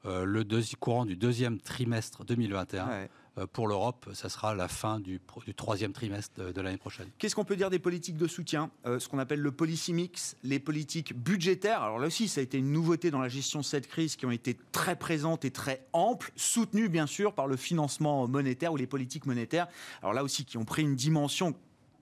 euh, 0.05 0.25
le 0.25 0.45
courant 0.79 1.05
du 1.05 1.15
deuxième 1.15 1.59
trimestre 1.59 2.23
2021. 2.23 2.87
Ouais. 2.87 3.09
Euh, 3.37 3.47
pour 3.47 3.67
l'Europe, 3.67 4.09
ça 4.13 4.29
sera 4.29 4.53
la 4.53 4.67
fin 4.67 4.99
du, 4.99 5.19
troisième 5.55 5.91
trimestre 5.91 6.53
de, 6.53 6.61
l'année 6.61 6.77
prochaine. 6.77 7.07
Qu'est-ce 7.17 7.35
qu'on 7.35 7.45
peut 7.45 7.55
dire 7.55 7.69
des 7.69 7.79
politiques 7.79 8.17
de 8.17 8.27
soutien 8.27 8.69
euh, 8.85 8.99
Ce 8.99 9.07
qu'on 9.07 9.17
appelle 9.17 9.39
le 9.39 9.51
policy 9.51 9.93
mix, 9.93 10.35
les 10.43 10.59
politiques 10.59 11.15
budgétaires? 11.15 11.81
Alors 11.81 11.99
là 11.99 12.07
aussi, 12.07 12.27
ça 12.27 12.41
a 12.41 12.43
été 12.43 12.59
une 12.59 12.71
nouveauté 12.71 13.09
dans 13.09 13.19
la 13.19 13.29
gestion 13.29 13.59
de 13.59 13.65
cette 13.65 13.87
crise 13.87 14.15
qui 14.15 14.25
ont 14.25 14.31
été 14.31 14.57
très 14.71 14.95
présentes 14.95 15.45
et 15.45 15.51
très 15.51 15.85
amples, 15.93 16.31
soutenues 16.35 16.89
bien 16.89 17.07
sûr 17.07 17.33
par 17.33 17.47
le 17.47 17.55
financement 17.55 18.27
monétaire 18.27 18.73
ou 18.73 18.77
les 18.77 18.87
politiques 18.87 19.25
monétaires. 19.25 19.67
Alors 20.01 20.13
là 20.13 20.23
aussi, 20.23 20.45
qui 20.45 20.57
ont 20.57 20.65
pris 20.65 20.83
une 20.83 20.95
dimension 20.95 21.55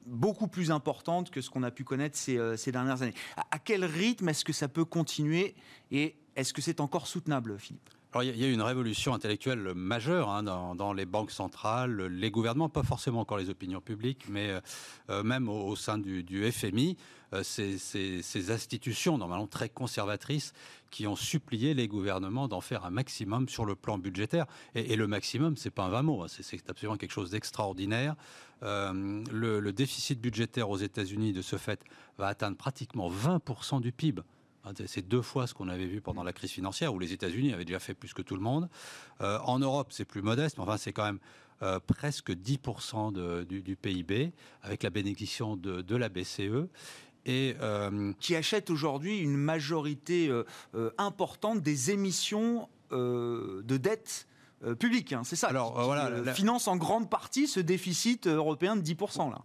beaucoup 0.05 0.47
plus 0.47 0.71
importante 0.71 1.29
que 1.29 1.41
ce 1.41 1.49
qu'on 1.49 1.63
a 1.63 1.71
pu 1.71 1.83
connaître 1.83 2.17
ces, 2.17 2.37
euh, 2.37 2.57
dernières 2.67 3.03
années. 3.03 3.13
À, 3.37 3.45
à 3.51 3.59
quel 3.59 3.85
rythme 3.85 4.27
est-ce 4.29 4.43
que 4.43 4.53
ça 4.53 4.67
peut 4.67 4.85
continuer 4.85 5.55
et 5.91 6.15
est-ce 6.35 6.53
que 6.53 6.61
c'est 6.61 6.79
encore 6.81 7.07
soutenable, 7.07 7.57
Philippe? 7.59 7.89
Il 8.19 8.37
y 8.37 8.43
a 8.43 8.47
eu 8.47 8.53
une 8.53 8.61
révolution 8.61 9.13
intellectuelle 9.13 9.73
majeure 9.73 10.29
hein, 10.29 10.43
dans, 10.43 10.93
les 10.93 11.05
banques 11.05 11.31
centrales, 11.31 12.07
les 12.07 12.29
gouvernements, 12.29 12.67
pas 12.67 12.83
forcément 12.83 13.21
encore 13.21 13.37
les 13.37 13.49
opinions 13.49 13.79
publiques, 13.79 14.25
mais 14.29 14.49
euh, 14.49 14.59
euh 15.09 15.23
même 15.23 15.47
au, 15.47 15.75
sein 15.77 15.97
du, 15.97 16.51
FMI, 16.51 16.97
euh, 17.33 17.41
ces, 17.43 18.51
institutions, 18.51 19.17
normalement 19.17 19.47
très 19.47 19.69
conservatrices, 19.69 20.51
qui 20.89 21.07
ont 21.07 21.15
supplié 21.15 21.73
les 21.73 21.87
gouvernements 21.87 22.49
d'en 22.49 22.59
faire 22.59 22.83
un 22.83 22.89
maximum 22.89 23.47
sur 23.47 23.63
le 23.63 23.75
plan 23.75 23.97
budgétaire. 23.97 24.45
Et, 24.75 24.97
le 24.97 25.07
maximum, 25.07 25.55
c'est 25.55 25.71
pas 25.71 25.83
un 25.83 25.89
vain 25.89 26.01
mot, 26.01 26.23
hein, 26.23 26.27
c'est 26.27 26.69
absolument 26.69 26.97
quelque 26.97 27.13
chose 27.13 27.31
d'extraordinaire. 27.31 28.15
Le, 28.61 29.71
déficit 29.71 30.19
budgétaire 30.19 30.69
aux 30.69 30.77
États-Unis, 30.77 31.31
de 31.31 31.41
ce 31.41 31.55
fait, 31.55 31.81
va 32.17 32.27
atteindre 32.27 32.57
pratiquement 32.57 33.09
20% 33.09 33.79
du 33.79 33.93
PIB 33.93 34.21
c'est 34.85 35.07
deux 35.07 35.21
fois 35.21 35.47
ce 35.47 35.53
qu'on 35.53 35.67
avait 35.67 35.85
vu 35.85 36.01
pendant 36.01 36.23
la 36.23 36.33
crise 36.33 36.51
financière, 36.51 36.93
où 36.93 36.99
les 36.99 37.13
États-Unis 37.13 37.53
avaient 37.53 37.65
déjà 37.65 37.79
fait 37.79 37.93
plus 37.93 38.13
que 38.13 38.21
tout 38.21 38.35
le 38.35 38.41
monde. 38.41 38.69
Euh, 39.21 39.39
en 39.39 39.59
Europe, 39.59 39.87
c'est 39.91 40.05
plus 40.05 40.21
modeste, 40.21 40.57
mais 40.57 40.63
enfin, 40.63 40.77
c'est 40.77 40.93
quand 40.93 41.05
même 41.05 41.19
euh, 41.61 41.79
presque 41.79 42.31
10% 42.31 43.45
du, 43.45 43.75
PIB, 43.75 44.31
avec 44.61 44.83
la 44.83 44.89
bénédiction 44.89 45.55
de, 45.55 45.95
la 45.95 46.09
BCE. 46.09 46.67
Et, 47.25 47.55
euh, 47.61 48.13
qui 48.19 48.35
achète 48.35 48.71
aujourd'hui 48.71 49.19
une 49.19 49.37
majorité 49.37 50.31
importante 50.97 51.61
des 51.61 51.91
émissions 51.91 52.67
de 52.91 53.77
dette 53.77 54.27
publique. 54.79 55.13
Hein, 55.13 55.21
c'est 55.23 55.35
ça. 55.35 55.47
Alors, 55.47 55.81
voilà, 55.83 56.33
finance 56.33 56.67
en 56.67 56.77
grande 56.77 57.09
partie 57.09 57.47
ce 57.47 57.59
déficit 57.59 58.27
européen 58.27 58.75
de 58.75 58.81
10%. 58.81 59.29
Là 59.31 59.41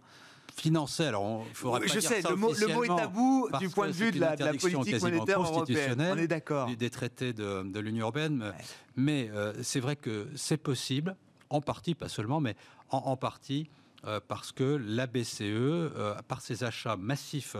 financer. 0.59 1.05
Alors, 1.05 1.45
il 1.47 1.55
faudra 1.55 1.79
Je 1.85 1.99
sais, 1.99 2.21
le, 2.21 2.35
mot, 2.35 2.53
le, 2.53 2.67
mot, 2.67 2.83
est 2.83 2.87
tabou 2.87 3.49
du 3.59 3.69
point 3.69 3.87
de 3.87 3.93
vue 3.93 4.11
de 4.11 4.19
la, 4.19 4.35
politique 4.35 5.01
monétaire 5.01 5.41
européenne. 5.41 6.09
On 6.11 6.17
est 6.17 6.27
d'accord. 6.27 6.69
Des 6.75 6.89
traités 6.89 7.33
de, 7.33 7.79
l'Union 7.79 8.03
européenne. 8.03 8.53
Mais 8.95 9.29
euh, 9.31 9.53
c'est 9.61 9.79
vrai 9.79 9.95
que 9.95 10.27
c'est 10.35 10.57
possible, 10.57 11.15
en 11.49 11.61
partie, 11.61 11.93
pas 11.95 12.09
seulement, 12.09 12.39
mais 12.39 12.55
en, 12.89 13.15
partie. 13.15 13.69
Euh, 14.05 14.19
parce 14.25 14.51
que 14.51 14.63
la 14.63 15.07
BCE, 15.07 15.41
euh, 15.41 16.13
par 16.27 16.41
ses 16.41 16.63
achats 16.63 16.95
massifs 16.97 17.55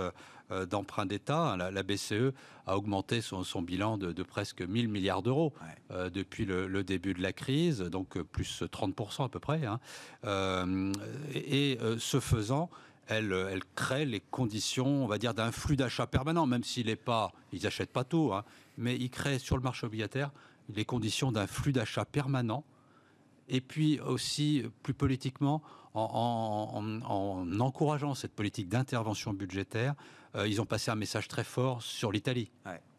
d'emprunts 0.69 1.05
d'État, 1.05 1.53
hein, 1.53 1.57
la, 1.57 1.83
BCE 1.83 2.31
a 2.67 2.77
augmenté 2.77 3.21
son, 3.21 3.61
bilan 3.61 3.97
de, 3.97 4.23
presque 4.23 4.61
1000 4.61 4.87
milliards 4.87 5.21
d'euros 5.21 5.53
depuis 5.89 6.45
le, 6.45 6.83
début 6.83 7.13
de 7.13 7.21
la 7.21 7.33
crise, 7.33 7.79
donc 7.79 8.19
plus 8.21 8.63
30% 8.63 9.25
à 9.25 9.29
peu 9.29 9.39
près. 9.39 9.61
Hein. 9.65 9.79
et, 11.33 11.71
et 11.71 11.79
ce 11.99 12.19
faisant, 12.19 12.69
euh, 13.11 13.49
elle, 13.49 13.63
crée 13.75 14.05
les 14.05 14.19
conditions, 14.19 15.03
on 15.03 15.07
va 15.07 15.17
dire, 15.17 15.33
d'un 15.33 15.51
flux 15.51 15.75
d'achat 15.75 16.07
permanent, 16.07 16.45
même 16.45 16.63
s'il 16.63 16.87
n'est 16.87 16.95
pas, 16.95 17.31
ils 17.51 17.63
n'achètent 17.63 17.91
pas 17.91 18.03
tout, 18.03 18.31
hein, 18.33 18.43
mais 18.77 18.95
il 18.95 19.09
crée 19.09 19.39
sur 19.39 19.57
le 19.57 19.63
marché 19.63 19.85
obligataire 19.85 20.31
les 20.73 20.85
conditions 20.85 21.31
d'un 21.31 21.47
flux 21.47 21.71
d'achat 21.71 22.05
permanent. 22.05 22.63
Et 23.47 23.61
puis 23.61 23.99
aussi, 24.01 24.63
plus 24.83 24.93
politiquement, 24.93 25.61
en, 25.93 26.99
encourageant 27.59 28.13
cette 28.13 28.33
politique 28.33 28.67
d'intervention 28.67 29.33
budgétaire, 29.33 29.95
euh, 30.35 30.47
ils 30.47 30.61
ont 30.61 30.65
passé 30.65 30.91
un 30.91 30.95
message 30.95 31.27
très 31.29 31.45
fort 31.45 31.81
sur 31.81 32.11
l'Italie. 32.11 32.51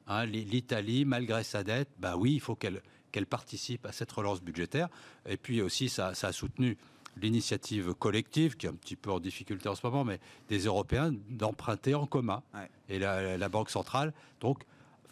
Hein, 0.07 0.25
L'Italie, 0.25 1.05
malgré 1.05 1.45
sa 1.45 1.63
dette, 1.63 1.91
bah 1.99 2.17
oui, 2.17 2.33
il 2.33 2.41
faut 2.41 2.57
qu'elle 2.57 2.81
participe 3.27 3.85
à 3.85 3.93
cette 3.93 4.11
relance 4.11 4.41
budgétaire. 4.41 4.89
Et 5.27 5.37
puis 5.37 5.61
aussi, 5.61 5.91
ça 5.91 6.13
a 6.23 6.33
soutenu 6.33 6.79
l'initiative 7.21 7.95
collective, 7.95 8.57
qui 8.57 8.67
est 8.67 8.69
un 8.69 8.75
petit 8.75 8.97
peu 8.97 9.11
en 9.11 9.21
difficulté 9.21 9.69
en 9.69 9.75
ce 9.75 9.87
moment, 9.87 10.05
mais 10.05 10.21
des 10.49 10.61
Européens, 10.61 11.13
d'emprunter 11.29 11.95
en 11.95 12.07
commun. 12.07 12.43
Et 12.89 12.99
la, 12.99 13.49
Banque 13.49 13.71
centrale, 13.71 14.13
donc, 14.41 14.63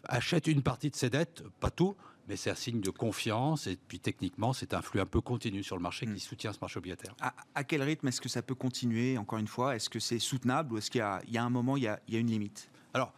achète 0.04 0.46
une 0.46 0.62
partie 0.62 0.90
de 0.90 0.96
ses 0.96 1.10
dettes, 1.10 1.42
pas 1.60 1.70
tout, 1.70 1.96
mais 2.28 2.36
c'est 2.36 2.50
un 2.50 2.54
signe 2.54 2.80
de 2.80 2.90
confiance. 2.90 3.66
Et 3.66 3.76
puis 3.76 3.98
techniquement, 3.98 4.52
c'est 4.52 4.74
un 4.74 4.82
flux 4.82 5.00
un 5.00 5.06
peu 5.06 5.20
continu 5.20 5.62
sur 5.62 5.76
le 5.76 5.82
marché 5.82 6.06
qui 6.06 6.12
hmm. 6.12 6.18
soutient 6.18 6.52
ce 6.52 6.58
marché 6.60 6.78
obligataire. 6.78 7.14
À, 7.54 7.64
quel 7.64 7.82
rythme 7.82 8.08
est-ce 8.08 8.20
que 8.20 8.28
ça 8.28 8.42
peut 8.42 8.54
continuer, 8.54 9.16
encore 9.18 9.38
une 9.38 9.48
fois? 9.48 9.76
Est-ce 9.76 9.88
que 9.88 10.00
c'est 10.00 10.18
soutenable 10.18 10.74
ou 10.74 10.78
est-ce 10.78 10.90
qu'il 10.90 11.00
y, 11.28 11.38
a 11.38 11.44
un 11.44 11.50
moment, 11.50 11.76
il 11.76 11.84
y 11.84 11.88
a, 11.88 12.00
il 12.08 12.14
y 12.14 12.16
a 12.16 12.20
une 12.20 12.30
limite? 12.30 12.70
Alors, 12.94 13.12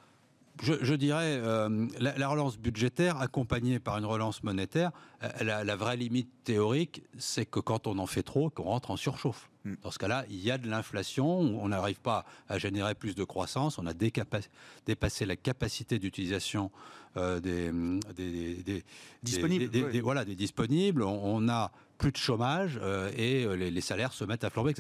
je, 0.63 0.95
dirais 0.95 1.39
euh, 1.43 1.87
la, 1.99 2.29
relance 2.29 2.59
budgétaire 2.59 3.19
accompagnée 3.21 3.79
par 3.79 3.99
une 3.99 4.05
relance 4.05 4.43
monétaire, 4.43 4.91
euh, 5.23 5.65
la, 5.65 5.77
vraie 5.77 5.97
limite 5.97 6.29
théorique, 6.45 7.03
c'est 7.19 7.47
que 7.47 7.61
quand 7.61 7.87
on 7.87 7.99
en 7.99 8.07
fait 8.07 8.23
trop, 8.23 8.51
qu'on 8.51 8.65
rentre 8.65 8.91
en 8.91 8.97
surchauffe. 8.97 9.49
Hmm. 9.65 9.75
Dans 9.83 9.91
ce 9.91 9.99
cas-là, 9.99 10.25
il 10.31 10.43
y 10.43 10.51
a 10.51 10.59
de 10.59 10.69
l'inflation, 10.69 11.29
on 11.29 11.69
n'arrive 11.69 12.01
pas 12.01 12.25
à 12.49 12.59
générer 12.59 12.95
plus 12.95 13.15
de 13.15 13.25
croissance, 13.25 13.79
on 13.79 13.87
a 13.87 13.95
dépassé 13.95 15.27
la 15.27 15.37
capacité 15.37 15.99
d'utilisation 15.99 16.71
euh, 17.17 17.41
des, 17.41 18.85
disponibles. 19.23 20.01
voilà, 20.01 20.25
des 20.25 20.37
disponibles, 20.37 21.03
on, 21.03 21.49
a 21.49 21.73
plus 21.99 22.13
de 22.13 22.17
chômage 22.17 22.81
et 23.17 23.47
les, 23.57 23.81
salaires 23.81 24.13
se 24.13 24.25
mettent 24.25 24.45
à 24.45 24.51
flamber. 24.51 24.75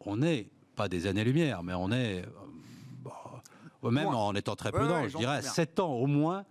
On 0.00 0.16
n'est 0.16 0.48
pas 0.76 0.88
des 0.88 1.06
années-lumière, 1.06 1.62
mais 1.62 1.74
on 1.74 1.90
est 1.90 2.24
même 3.90 4.08
en 4.08 4.34
étant 4.34 4.56
très 4.56 4.72
prudent, 4.72 5.08
je 5.08 5.16
dirais 5.16 5.42
7 5.42 5.80
ans 5.80 5.92
au 5.92 6.06
moins. 6.06 6.44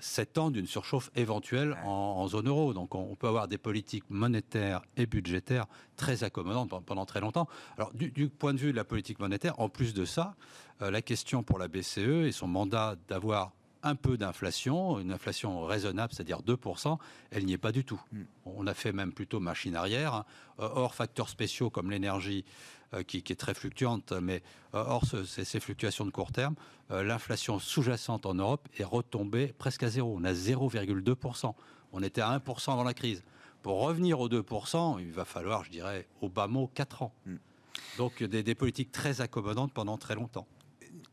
7 0.00 0.30
ah 0.36 0.40
ans 0.42 0.50
d'une 0.50 0.66
surchauffe 0.66 1.10
éventuelle 1.16 1.76
en, 1.84 2.26
zone 2.28 2.48
euro. 2.48 2.72
Donc 2.72 2.94
on, 2.94 3.14
peut 3.16 3.26
avoir 3.26 3.48
des 3.48 3.58
politiques 3.58 4.08
monétaires 4.10 4.82
et 4.96 5.06
budgétaires 5.06 5.66
très 5.96 6.24
accommodantes 6.24 6.70
pendant, 6.84 7.06
très 7.06 7.20
longtemps. 7.20 7.48
Alors 7.76 7.92
du, 7.94 8.28
point 8.28 8.54
de 8.54 8.58
vue 8.58 8.72
de 8.72 8.76
la 8.76 8.84
politique 8.84 9.18
monétaire, 9.18 9.58
en 9.58 9.68
plus 9.68 9.94
de 9.94 10.04
ça, 10.04 10.34
euh, 10.82 10.90
la 10.90 11.02
question 11.02 11.42
pour 11.42 11.58
la 11.58 11.68
BCE 11.68 12.26
et 12.26 12.32
son 12.32 12.46
mandat 12.46 12.96
d'avoir 13.08 13.52
un 13.82 13.94
peu 13.94 14.16
d'inflation, 14.16 14.98
une 14.98 15.12
inflation 15.12 15.64
raisonnable, 15.64 16.12
c'est-à-dire 16.12 16.42
2%, 16.42 16.98
elle 17.30 17.44
n'y 17.44 17.52
est 17.52 17.58
pas 17.58 17.72
du 17.72 17.84
tout. 17.84 18.00
Hmm. 18.12 18.22
On 18.44 18.66
a 18.66 18.74
fait 18.74 18.92
même 18.92 19.12
plutôt 19.12 19.40
machine 19.40 19.76
arrière. 19.76 20.14
Hein. 20.14 20.24
Hors 20.58 20.94
facteurs 20.94 21.28
spéciaux 21.28 21.70
comme 21.70 21.90
l'énergie, 21.90 22.44
euh, 22.94 23.02
qui, 23.02 23.18
est 23.18 23.38
très 23.38 23.52
fluctuante, 23.52 24.12
mais 24.12 24.42
euh, 24.74 24.82
hors 24.86 25.04
ces, 25.04 25.60
fluctuations 25.60 26.06
de 26.06 26.10
court 26.10 26.32
terme, 26.32 26.54
euh, 26.90 27.02
l'inflation 27.02 27.58
sous-jacente 27.58 28.24
en 28.24 28.34
Europe 28.34 28.66
est 28.78 28.84
retombée 28.84 29.52
presque 29.58 29.82
à 29.82 29.90
zéro. 29.90 30.16
On 30.18 30.24
a 30.24 30.32
0,2%. 30.32 31.54
On 31.92 32.02
était 32.02 32.22
à 32.22 32.38
1% 32.38 32.76
dans 32.76 32.84
la 32.84 32.94
crise. 32.94 33.22
Pour 33.62 33.80
revenir 33.80 34.20
aux 34.20 34.28
2%, 34.30 35.00
il 35.00 35.12
va 35.12 35.26
falloir, 35.26 35.64
je 35.64 35.70
dirais, 35.70 36.08
au 36.22 36.30
bas 36.30 36.46
mot, 36.46 36.70
4 36.74 37.02
ans. 37.02 37.12
Hmm. 37.26 37.36
Donc 37.98 38.22
des, 38.22 38.42
des 38.42 38.54
politiques 38.54 38.90
très 38.90 39.20
accommodantes 39.20 39.72
pendant 39.74 39.98
très 39.98 40.14
longtemps 40.14 40.46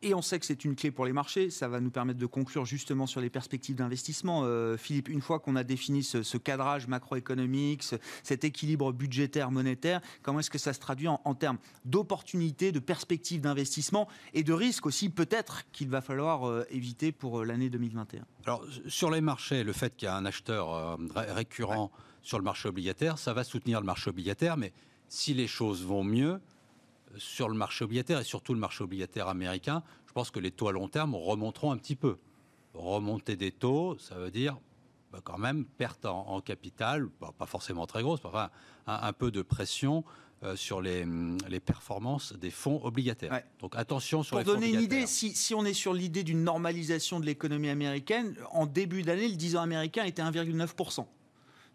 et 0.06 0.14
on 0.14 0.22
sait 0.22 0.40
que 0.40 0.46
c'est 0.46 0.64
une 0.64 0.76
clé 0.76 0.92
pour 0.92 1.06
les 1.06 1.14
marchés. 1.14 1.50
Ça 1.50 1.68
va 1.68 1.80
nous 1.80 1.90
permettre 1.90 2.20
de 2.20 2.26
conclure 2.28 2.64
justement 2.64 3.08
sur 3.08 3.22
les 3.22 3.32
perspectives 3.32 3.76
d'investissement. 3.76 4.44
Euh, 4.44 4.78
Philippe, 4.78 5.10
une 5.10 5.22
fois 5.22 5.40
qu'on 5.40 5.56
a 5.56 5.64
défini 5.64 6.04
ce, 6.04 6.38
cadrage 6.38 6.88
macroéconomique, 6.88 7.84
cet 8.22 8.44
équilibre 8.44 8.94
budgétaire, 8.94 9.50
monétaire, 9.50 10.02
comment 10.22 10.42
est-ce 10.42 10.52
que 10.52 10.60
ça 10.60 10.74
se 10.74 10.80
traduit 10.80 11.08
en, 11.08 11.34
termes 11.34 11.58
d'opportunités, 11.86 12.72
de 12.72 12.80
perspectives 12.80 13.42
d'investissement 13.42 14.08
et 14.36 14.44
de 14.44 14.54
risques 14.54 14.86
aussi 14.86 15.10
peut-être 15.10 15.64
qu'il 15.72 15.90
va 15.90 16.02
falloir 16.02 16.48
euh, 16.48 16.66
éviter 16.70 17.12
pour 17.12 17.40
euh, 17.40 17.46
l'année 17.46 17.72
2021 17.72 18.26
Alors 18.44 18.64
sur 18.88 19.10
les 19.10 19.22
marchés, 19.22 19.64
le 19.64 19.74
fait 19.74 19.96
qu'il 19.96 20.06
y 20.06 20.10
a 20.10 20.16
un 20.16 20.26
acheteur 20.26 21.00
récurrent 21.16 21.92
sur 22.22 22.38
le 22.38 22.44
marché 22.44 22.70
obligataire, 22.70 23.18
ça 23.18 23.34
va 23.34 23.44
soutenir 23.44 23.80
le 23.80 23.88
marché 23.88 24.12
obligataire, 24.12 24.56
mais 24.56 24.72
si 25.08 25.34
les 25.34 25.48
choses 25.48 25.84
vont 25.84 26.04
mieux, 26.04 26.40
sur 27.18 27.50
le 27.50 27.56
marché 27.56 27.84
obligataire 27.84 28.20
et 28.20 28.24
surtout 28.24 28.54
le 28.54 28.60
marché 28.60 28.84
obligataire 28.84 29.28
américain, 29.28 29.84
je 30.08 30.14
pense 30.14 30.32
que 30.32 30.40
les 30.40 30.52
taux 30.52 30.68
à 30.68 30.72
long 30.72 30.88
terme 30.88 31.16
remonteront 31.16 31.72
un 31.72 31.78
petit 31.78 31.96
peu. 31.96 32.18
Remonter 32.74 33.36
des 33.36 33.52
taux, 33.52 33.98
ça 34.00 34.16
veut 34.16 34.32
dire 34.32 34.58
bah, 35.12 35.22
quand 35.24 35.38
même 35.38 35.66
perte 35.66 36.06
en, 36.06 36.42
capital, 36.42 37.10
pas 37.10 37.46
forcément 37.46 37.88
très 37.88 38.02
grosse, 38.02 38.20
enfin 38.24 38.50
un, 38.86 39.14
peu 39.14 39.32
de 39.32 39.42
pression 39.42 40.04
euh, 40.44 40.58
sur 40.58 40.82
les, 40.82 41.06
les, 41.48 41.62
performances 41.62 42.34
des 42.34 42.52
fonds 42.52 42.84
obligataires. 42.84 43.42
Donc 43.60 43.76
attention 43.78 44.24
sur 44.24 44.36
Pour 44.36 44.46
donner 44.46 44.70
une 44.70 44.82
idée, 44.82 45.08
si, 45.08 45.34
si, 45.34 45.56
on 45.56 45.64
est 45.64 45.74
sur 45.74 45.94
l'idée 45.94 46.24
d'une 46.24 46.44
normalisation 46.44 47.22
de 47.22 47.26
l'économie 47.26 47.70
américaine, 47.70 48.36
en 48.52 48.66
début 48.66 49.04
d'année, 49.04 49.30
le 49.30 49.36
10 49.36 49.56
ans 49.56 49.62
américain 49.62 50.04
était 50.04 50.22
1,9%. 50.22 51.06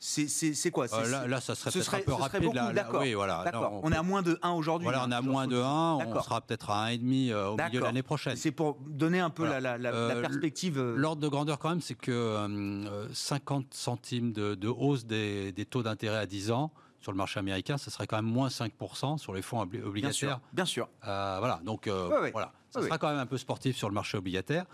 C'est 0.02 0.70
quoi? 0.70 0.86
Euh, 0.94 1.26
là, 1.26 1.42
ça 1.42 1.54
serait 1.54 1.70
peut-être 1.70 1.94
un 1.94 2.00
peu 2.00 2.12
rapide. 2.14 2.52
D'accord. 2.74 3.02
Oui, 3.02 3.12
voilà. 3.12 3.44
On, 3.82 3.92
est 3.92 3.96
à 3.96 4.02
moins 4.02 4.22
de 4.22 4.38
1 4.42 4.52
aujourd'hui. 4.52 4.84
Voilà, 4.84 5.04
on 5.06 5.12
est 5.12 5.14
à 5.14 5.20
moins 5.20 5.46
de 5.46 5.60
1. 5.60 5.94
On 6.06 6.22
sera 6.22 6.40
peut-être 6.40 6.70
à 6.70 6.88
1,5 6.88 7.30
euh, 7.30 7.48
au 7.48 7.56
milieu 7.56 7.80
de 7.80 7.84
l'année 7.84 8.02
prochaine. 8.02 8.34
C'est 8.36 8.50
pour 8.50 8.78
donner 8.86 9.20
un 9.20 9.28
peu 9.28 9.46
la, 9.46 9.74
euh, 9.74 10.22
perspective. 10.22 10.80
L'ordre 10.80 11.20
de 11.20 11.28
grandeur, 11.28 11.58
quand 11.58 11.68
même, 11.68 11.82
c'est 11.82 11.94
que 11.94 12.88
50 13.12 13.74
centimes 13.74 14.32
de, 14.32 14.68
hausse 14.68 15.04
des, 15.04 15.66
taux 15.68 15.82
d'intérêt 15.82 16.18
à 16.18 16.26
10 16.26 16.50
ans 16.50 16.72
sur 17.00 17.12
le 17.12 17.18
marché 17.18 17.38
américain, 17.38 17.78
ça 17.78 17.90
serait 17.90 18.06
quand 18.06 18.16
même 18.16 18.24
moins 18.24 18.48
5% 18.48 19.18
sur 19.18 19.34
les 19.34 19.42
fonds 19.42 19.60
obligataires. 19.60 20.40
Bien 20.52 20.64
sûr. 20.64 20.88
voilà, 21.02 21.60
donc 21.62 21.88
voilà, 21.88 22.52
ça 22.70 22.80
sera 22.80 22.96
quand 22.96 23.08
même 23.08 23.18
un 23.18 23.26
peu 23.26 23.38
sportif 23.38 23.76
sur 23.76 23.88
le 23.88 23.94
marché 23.94 24.16
obligataire. 24.16 24.64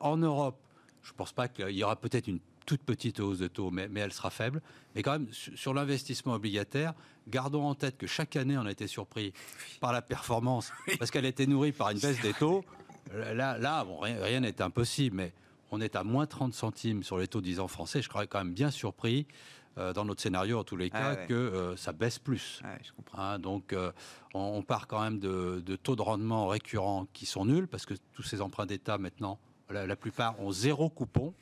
en 0.00 0.16
Europe, 0.16 0.56
je 1.02 1.12
ne 1.12 1.16
pense 1.16 1.32
pas 1.32 1.48
qu'il 1.48 1.70
y 1.70 1.84
aura 1.84 1.96
peut-être 1.96 2.28
une 2.28 2.40
toute 2.64 2.82
petite 2.82 3.20
hausse 3.20 3.38
de 3.38 3.48
taux, 3.48 3.70
mais, 3.70 3.88
elle 3.96 4.12
sera 4.12 4.30
faible. 4.30 4.62
Mais 4.94 5.02
quand 5.02 5.12
même, 5.12 5.28
sur 5.32 5.74
l'investissement 5.74 6.34
obligataire, 6.34 6.94
gardons 7.28 7.64
en 7.64 7.74
tête 7.74 7.96
que 7.96 8.06
chaque 8.06 8.36
année, 8.36 8.56
on 8.58 8.66
a 8.66 8.70
été 8.70 8.86
surpris 8.86 9.32
par 9.80 9.92
la 9.92 10.02
performance, 10.02 10.72
parce 10.98 11.10
qu'elle 11.10 11.26
était 11.26 11.46
nourrie 11.46 11.72
par 11.72 11.90
une 11.90 11.98
baisse 11.98 12.20
des 12.20 12.34
taux. 12.34 12.64
Là, 13.12 13.58
là 13.58 13.84
bon, 13.84 13.98
rien 13.98 14.40
n'est 14.40 14.62
impossible, 14.62 15.16
mais 15.16 15.32
on 15.70 15.80
est 15.80 15.96
à 15.96 16.04
moins 16.04 16.26
30 16.26 16.54
centimes 16.54 17.02
sur 17.02 17.18
les 17.18 17.28
taux 17.28 17.40
10 17.40 17.60
ans 17.60 17.68
français. 17.68 18.00
Je 18.02 18.08
serais 18.08 18.26
quand 18.26 18.38
même 18.38 18.54
bien 18.54 18.70
surpris. 18.70 19.26
Euh, 19.76 19.92
dans 19.92 20.04
notre 20.04 20.22
scénario, 20.22 20.60
en 20.60 20.62
tous 20.62 20.76
les 20.76 20.88
cas, 20.88 21.16
ah 21.18 21.26
que 21.26 21.34
euh, 21.34 21.76
ça 21.76 21.92
baisse 21.92 22.20
plus. 22.20 22.62
Hein, 23.14 23.40
donc, 23.40 23.72
euh, 23.72 23.90
on, 24.32 24.62
part 24.62 24.86
quand 24.86 25.02
même 25.02 25.18
de, 25.18 25.76
taux 25.82 25.96
de 25.96 26.02
rendement 26.02 26.46
récurrents 26.46 27.08
qui 27.12 27.26
sont 27.26 27.44
nuls, 27.44 27.66
parce 27.66 27.84
que 27.84 27.94
tous 28.12 28.22
ces 28.22 28.40
emprunts 28.40 28.66
d'État, 28.66 28.98
maintenant, 28.98 29.40
la 29.70 29.96
plupart 29.96 30.38
ont 30.40 30.52
zéro 30.52 30.90
coupon 30.90 31.34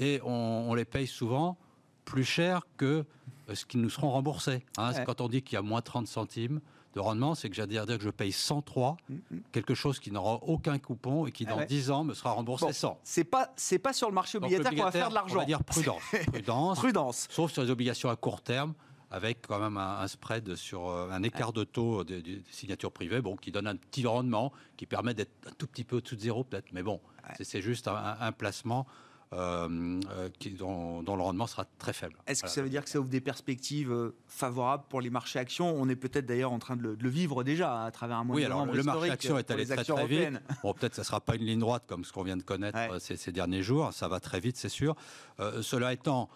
et 0.00 0.20
on, 0.24 0.74
les 0.74 0.84
paye 0.84 1.06
souvent 1.06 1.56
plus 2.04 2.24
cher 2.24 2.62
que 2.76 3.04
ce 3.52 3.64
qu'ils 3.64 3.80
nous 3.80 3.90
seront 3.90 4.10
remboursés. 4.10 4.64
Hein. 4.78 4.92
Quand 5.04 5.20
on 5.20 5.28
dit 5.28 5.42
qu'il 5.42 5.54
y 5.54 5.58
a 5.58 5.62
moins 5.62 5.82
30 5.82 6.08
centimes 6.08 6.60
de 6.94 7.00
rendement, 7.00 7.36
c'est 7.36 7.48
que 7.48 7.54
j'allais 7.54 7.84
dire 7.84 7.98
que 7.98 8.02
je 8.02 8.10
paye 8.10 8.32
103, 8.32 8.96
mm, 9.08 9.14
mm. 9.14 9.40
quelque 9.52 9.74
chose 9.74 10.00
qui 10.00 10.10
n'aura 10.10 10.40
aucun 10.42 10.78
coupon 10.78 11.26
et 11.26 11.32
qui 11.32 11.46
ah 11.46 11.54
dans 11.54 11.64
10 11.64 11.90
ans 11.92 12.02
me 12.02 12.14
sera 12.14 12.32
remboursé 12.32 12.72
100. 12.72 12.98
C'est 13.04 13.22
pas 13.22 13.52
c'est 13.54 13.78
pas 13.78 13.92
sur 13.92 14.08
le 14.08 14.14
marché 14.14 14.38
obligataire 14.38 14.72
qu'on 14.72 14.82
va 14.82 14.90
faire 14.90 15.10
de 15.10 15.14
l'argent. 15.14 15.36
On 15.36 15.38
va 15.38 15.44
dire 15.44 15.62
prudence, 15.62 16.02
prudence, 16.32 16.78
prudence. 16.78 17.28
Sauf 17.30 17.52
sur 17.52 17.62
les 17.62 17.70
obligations 17.70 18.08
à 18.08 18.16
court 18.16 18.42
terme 18.42 18.74
avec 19.10 19.46
quand 19.46 19.58
même 19.58 19.76
un, 19.76 20.06
spread 20.06 20.54
sur 20.54 20.88
euh, 20.88 21.10
un 21.10 21.22
écart 21.22 21.52
de 21.52 21.64
taux 21.64 22.04
des, 22.04 22.42
signatures 22.50 22.92
privées, 22.92 23.20
bon, 23.20 23.36
qui 23.36 23.50
donne 23.50 23.66
un 23.66 23.76
petit 23.76 24.06
rendement, 24.06 24.52
qui 24.76 24.86
permet 24.86 25.14
d'être 25.14 25.32
un 25.48 25.52
tout 25.58 25.66
petit 25.66 25.84
peu 25.84 25.96
au-dessus 25.96 26.16
de 26.16 26.20
zéro 26.20 26.44
peut-être, 26.44 26.72
mais 26.72 26.82
bon, 26.82 27.00
c'est 27.40 27.60
juste 27.60 27.88
un, 27.88 28.32
placement. 28.32 28.86
Euh, 29.32 30.00
euh, 30.10 30.28
qui, 30.40 30.50
dont, 30.50 31.02
le 31.02 31.22
rendement 31.22 31.46
sera 31.46 31.64
très 31.78 31.92
faible. 31.92 32.16
Est-ce 32.26 32.42
que 32.42 32.48
ça 32.48 32.62
veut 32.62 32.68
dire 32.68 32.82
que 32.82 32.90
ça 32.90 32.98
ouvre 32.98 33.08
des 33.08 33.20
perspectives 33.20 34.12
favorables 34.26 34.82
pour 34.88 35.00
les 35.00 35.08
marchés 35.08 35.38
actions? 35.38 35.72
On 35.72 35.88
est 35.88 35.94
peut-être 35.94 36.26
d'ailleurs 36.26 36.50
en 36.50 36.58
train 36.58 36.74
de 36.74 36.96
le, 37.00 37.08
vivre 37.08 37.44
déjà 37.44 37.84
à 37.84 37.90
travers 37.92 38.16
un 38.16 38.24
mois. 38.24 38.34
Oui, 38.34 38.44
alors 38.44 38.66
le 38.66 38.82
marché 38.82 39.08
actions 39.08 39.38
est 39.38 39.48
allé 39.52 39.66
très 39.66 39.84
très 39.84 40.06
vite. 40.08 40.30
Bon, 40.64 40.74
peut-être 40.74 40.96
ça 40.96 41.02
ne 41.02 41.06
sera 41.06 41.20
pas 41.20 41.36
une 41.36 41.44
ligne 41.44 41.60
droite 41.60 41.84
comme 41.86 42.04
ce 42.04 42.12
qu'on 42.12 42.24
vient 42.24 42.36
de 42.36 42.42
connaître 42.42 43.00
ces, 43.00 43.16
ces, 43.16 43.30
derniers 43.30 43.62
jours. 43.62 43.92
Ça 43.92 44.08
va 44.08 44.18
très 44.18 44.40
vite, 44.40 44.56
c'est 44.56 44.68
sûr. 44.68 44.96
cela 45.38 45.92
étant, 45.92 46.28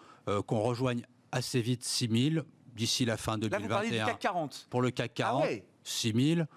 qu'on 0.45 0.61
rejoigne 0.61 1.05
assez 1.33 1.61
vite 1.61 1.83
6000, 1.83 2.45
d'ici 2.77 3.03
la 3.03 3.17
fin 3.17 3.37
2021. 3.37 4.05
Là, 4.05 4.05
CAC 4.05 4.19
40. 4.19 4.67
Pour 4.69 4.81
le 4.81 4.91
CAC 4.91 5.13
40, 5.15 5.43
ah 5.45 5.53
6000. 5.83 6.47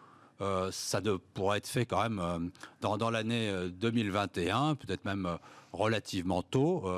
Euh, 0.40 0.71
ça 0.71 1.00
de, 1.00 1.16
pourra 1.35 1.57
être 1.57 1.66
fait 1.66 1.85
quand 1.85 2.00
même 2.00 2.21
euh, 2.21 2.38
dans, 2.80 2.97
dans 2.97 3.11
l'année 3.11 3.52
2021, 3.73 4.71
euh, 4.71 4.75
peut-être 4.75 5.04
même 5.04 5.28
relativement 5.73 6.42
tôt, 6.42 6.88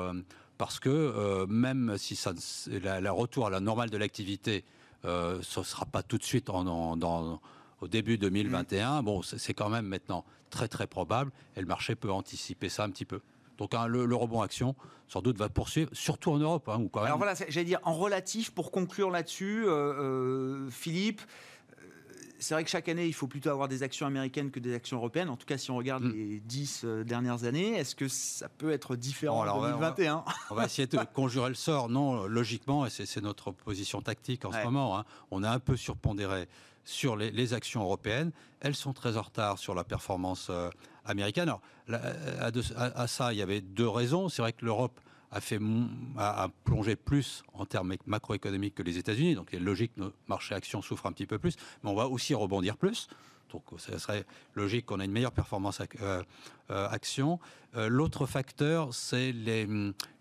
parce 0.57 0.79
que 0.79 1.45
même 1.47 1.97
si 1.97 2.15
ça, 2.15 2.33
la, 2.67 3.11
retour 3.11 3.47
à 3.47 3.49
la 3.49 3.59
normale 3.59 3.89
de 3.89 3.97
l'activité, 3.97 4.63
ce 5.03 5.59
ne 5.59 5.63
sera 5.63 5.85
pas 5.85 6.03
tout 6.03 6.17
de 6.17 6.23
suite 6.23 6.49
en, 6.49 6.95
dans, 6.95 7.41
au 7.81 7.87
début 7.87 8.17
2021, 8.17 9.01
mm. 9.01 9.05
bon, 9.05 9.21
c'est 9.23 9.53
quand 9.53 9.69
même 9.69 9.87
maintenant 9.87 10.23
très 10.49 10.67
très 10.67 10.87
probable, 10.87 11.31
et 11.57 11.61
le 11.61 11.67
marché 11.67 11.95
peut 11.95 12.11
anticiper 12.11 12.69
ça 12.69 12.83
un 12.83 12.89
petit 12.89 13.05
peu. 13.05 13.21
Donc 13.57 13.75
hein, 13.75 13.85
le, 13.87 14.15
rebond 14.15 14.41
action, 14.41 14.75
sans 15.07 15.21
doute, 15.21 15.37
va 15.37 15.47
poursuivre, 15.49 15.89
surtout 15.93 16.31
en 16.31 16.37
Europe. 16.37 16.67
Hein, 16.67 16.87
quand 16.91 17.01
même... 17.01 17.07
Alors 17.07 17.17
voilà, 17.17 17.35
j'allais 17.35 17.65
dire, 17.65 17.79
en 17.83 17.93
relatif, 17.93 18.51
pour 18.51 18.71
conclure 18.71 19.11
là-dessus, 19.11 19.65
euh, 19.67 20.67
Philippe, 20.69 21.21
c'est 22.41 22.53
vrai 22.55 22.63
que 22.63 22.69
chaque 22.69 22.89
année, 22.89 23.05
il 23.05 23.13
faut 23.13 23.27
plutôt 23.27 23.49
avoir 23.49 23.67
des 23.67 23.83
actions 23.83 24.05
américaines 24.05 24.51
que 24.51 24.59
des 24.59 24.73
actions 24.73 24.97
européennes. 24.97 25.29
En 25.29 25.37
tout 25.37 25.45
cas, 25.45 25.57
si 25.57 25.71
on 25.71 25.77
regarde 25.77 26.03
mm. 26.03 26.11
les 26.11 26.39
dix 26.39 26.83
dernières 27.05 27.43
années, 27.43 27.75
est-ce 27.75 27.95
que 27.95 28.07
ça 28.07 28.49
peut 28.49 28.71
être 28.71 28.95
différent 28.95 29.47
en 29.47 29.61
2021 29.61 30.25
on 30.49 30.55
va, 30.55 30.65
essayer 30.65 30.87
de 30.87 30.97
conjurer 31.13 31.49
le 31.49 31.55
sort. 31.55 31.87
Non, 31.87 32.25
logiquement, 32.25 32.85
et 32.85 32.89
c'est 32.89 33.21
notre 33.21 33.51
position 33.51 34.01
tactique 34.01 34.43
en 34.43 34.51
ce 34.51 34.63
moment, 34.63 34.97
hein, 34.97 35.05
on 35.29 35.43
a 35.43 35.49
un 35.49 35.59
peu 35.59 35.77
surpondéré 35.77 36.47
sur 36.83 37.15
les, 37.15 37.53
actions 37.53 37.81
européennes. 37.83 38.31
Elles 38.59 38.75
sont 38.75 38.93
très 38.93 39.17
en 39.17 39.21
retard 39.21 39.57
sur 39.57 39.75
la 39.75 39.83
performance 39.83 40.47
euh, 40.49 40.69
américaine. 41.05 41.49
Alors, 41.49 41.61
à, 42.75 43.07
ça, 43.07 43.33
il 43.33 43.39
y 43.39 43.41
avait 43.41 43.61
deux 43.61 43.87
raisons. 43.87 44.29
C'est 44.29 44.41
vrai 44.41 44.53
que 44.53 44.65
l'Europe 44.65 44.99
a, 45.31 45.41
fait, 45.41 45.59
a, 46.17 46.49
plongé 46.63 46.95
plus 46.95 47.43
en 47.53 47.65
termes 47.65 47.95
macroéconomiques 48.05 48.75
que 48.75 48.83
les 48.83 48.97
États-Unis. 48.97 49.35
Donc, 49.35 49.49
il 49.53 49.57
est 49.57 49.63
logique 49.63 49.93
que 49.95 50.01
nos 50.01 50.13
marchés 50.27 50.55
actions 50.55 50.81
souffrent 50.81 51.05
un 51.05 51.11
petit 51.11 51.25
peu 51.25 51.39
plus. 51.39 51.55
Mais 51.83 51.89
on 51.89 51.95
va 51.95 52.07
aussi 52.07 52.33
rebondir 52.33 52.77
plus. 52.77 53.07
Donc, 53.51 53.63
ce 53.77 53.97
serait 53.97 54.25
logique 54.55 54.85
qu'on 54.85 54.99
ait 54.99 55.05
une 55.05 55.11
meilleure 55.11 55.31
performance 55.31 55.81
euh, 56.01 56.23
euh, 56.69 56.87
action. 56.89 57.39
L'autre 57.75 58.25
facteur, 58.25 58.93
c'est 58.93 59.31
les, 59.31 59.67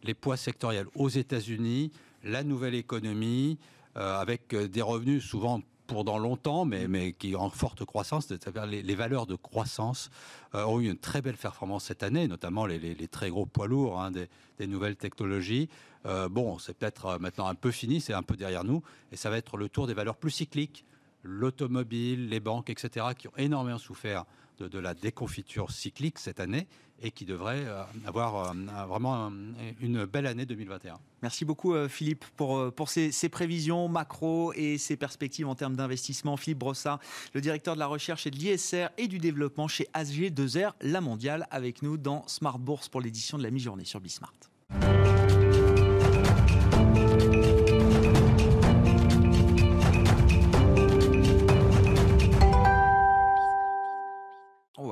les, 0.04 0.14
poids 0.14 0.36
sectoriels. 0.36 0.86
Aux 0.94 1.08
États-Unis, 1.08 1.90
la 2.22 2.44
nouvelle 2.44 2.76
économie, 2.76 3.58
avec 3.96 4.54
des 4.54 4.82
revenus 4.82 5.24
souvent 5.24 5.60
pour 5.90 6.04
dans 6.04 6.18
longtemps, 6.18 6.64
mais, 6.64 6.86
mais 6.86 7.12
qui 7.12 7.34
en 7.34 7.50
forte 7.50 7.84
croissance, 7.84 8.28
c'est-à-dire 8.28 8.64
les, 8.64 8.94
valeurs 8.94 9.26
de 9.26 9.34
croissance 9.34 10.08
euh, 10.54 10.64
ont 10.64 10.78
eu 10.78 10.88
une 10.88 10.96
très 10.96 11.20
belle 11.20 11.36
performance 11.36 11.86
cette 11.86 12.04
année, 12.04 12.28
notamment 12.28 12.64
les, 12.64 12.78
les, 12.78 13.08
très 13.08 13.28
gros 13.28 13.44
poids 13.44 13.66
lourds 13.66 14.00
hein, 14.00 14.12
des, 14.12 14.28
des, 14.58 14.68
nouvelles 14.68 14.94
technologies. 14.94 15.68
Euh, 16.06 16.28
bon, 16.28 16.60
c'est 16.60 16.74
peut-être 16.78 17.06
euh, 17.06 17.18
maintenant 17.18 17.48
un 17.48 17.56
peu 17.56 17.72
fini, 17.72 18.00
c'est 18.00 18.12
un 18.12 18.22
peu 18.22 18.36
derrière 18.36 18.62
nous, 18.62 18.84
et 19.10 19.16
ça 19.16 19.30
va 19.30 19.36
être 19.36 19.56
le 19.56 19.68
tour 19.68 19.88
des 19.88 19.94
valeurs 19.94 20.14
plus 20.14 20.30
cycliques, 20.30 20.84
l'automobile, 21.24 22.28
les 22.28 22.38
banques, 22.38 22.70
etc., 22.70 23.06
qui 23.18 23.26
ont 23.26 23.36
énormément 23.36 23.78
souffert 23.78 24.26
de, 24.62 24.78
la 24.78 24.94
déconfiture 24.94 25.70
cyclique 25.70 26.18
cette 26.18 26.40
année 26.40 26.66
et 27.02 27.10
qui 27.10 27.24
devrait 27.24 27.64
euh, 27.64 27.82
avoir 28.06 28.50
euh, 28.50 28.86
vraiment 28.86 29.32
une 29.80 30.04
belle 30.04 30.26
année 30.26 30.44
2021. 30.44 30.98
Merci 31.22 31.44
beaucoup 31.44 31.74
euh, 31.74 31.88
Philippe 31.88 32.24
pour, 32.36 32.72
pour 32.72 32.88
ces, 32.88 33.28
prévisions 33.30 33.88
macro 33.88 34.52
et 34.54 34.76
ces 34.76 34.96
perspectives 34.96 35.48
en 35.48 35.54
termes 35.54 35.76
d'investissement. 35.76 36.36
Philippe 36.36 36.58
Brossard, 36.58 37.00
le 37.32 37.40
directeur 37.40 37.74
de 37.74 37.80
la 37.80 37.86
recherche 37.86 38.26
et 38.26 38.30
de 38.30 38.36
l'ISR 38.36 38.88
et 38.98 39.08
du 39.08 39.18
développement 39.18 39.68
chez 39.68 39.88
ASG2R, 39.94 40.72
la 40.82 41.00
mondiale, 41.00 41.46
avec 41.50 41.82
nous 41.82 41.96
dans 41.96 42.26
Smart 42.26 42.58
Bourse 42.58 42.88
pour 42.88 43.00
l'édition 43.00 43.38
de 43.38 43.42
la 43.42 43.50
mi-journée 43.50 43.84
sur 43.84 44.00
Bismart. 44.00 44.49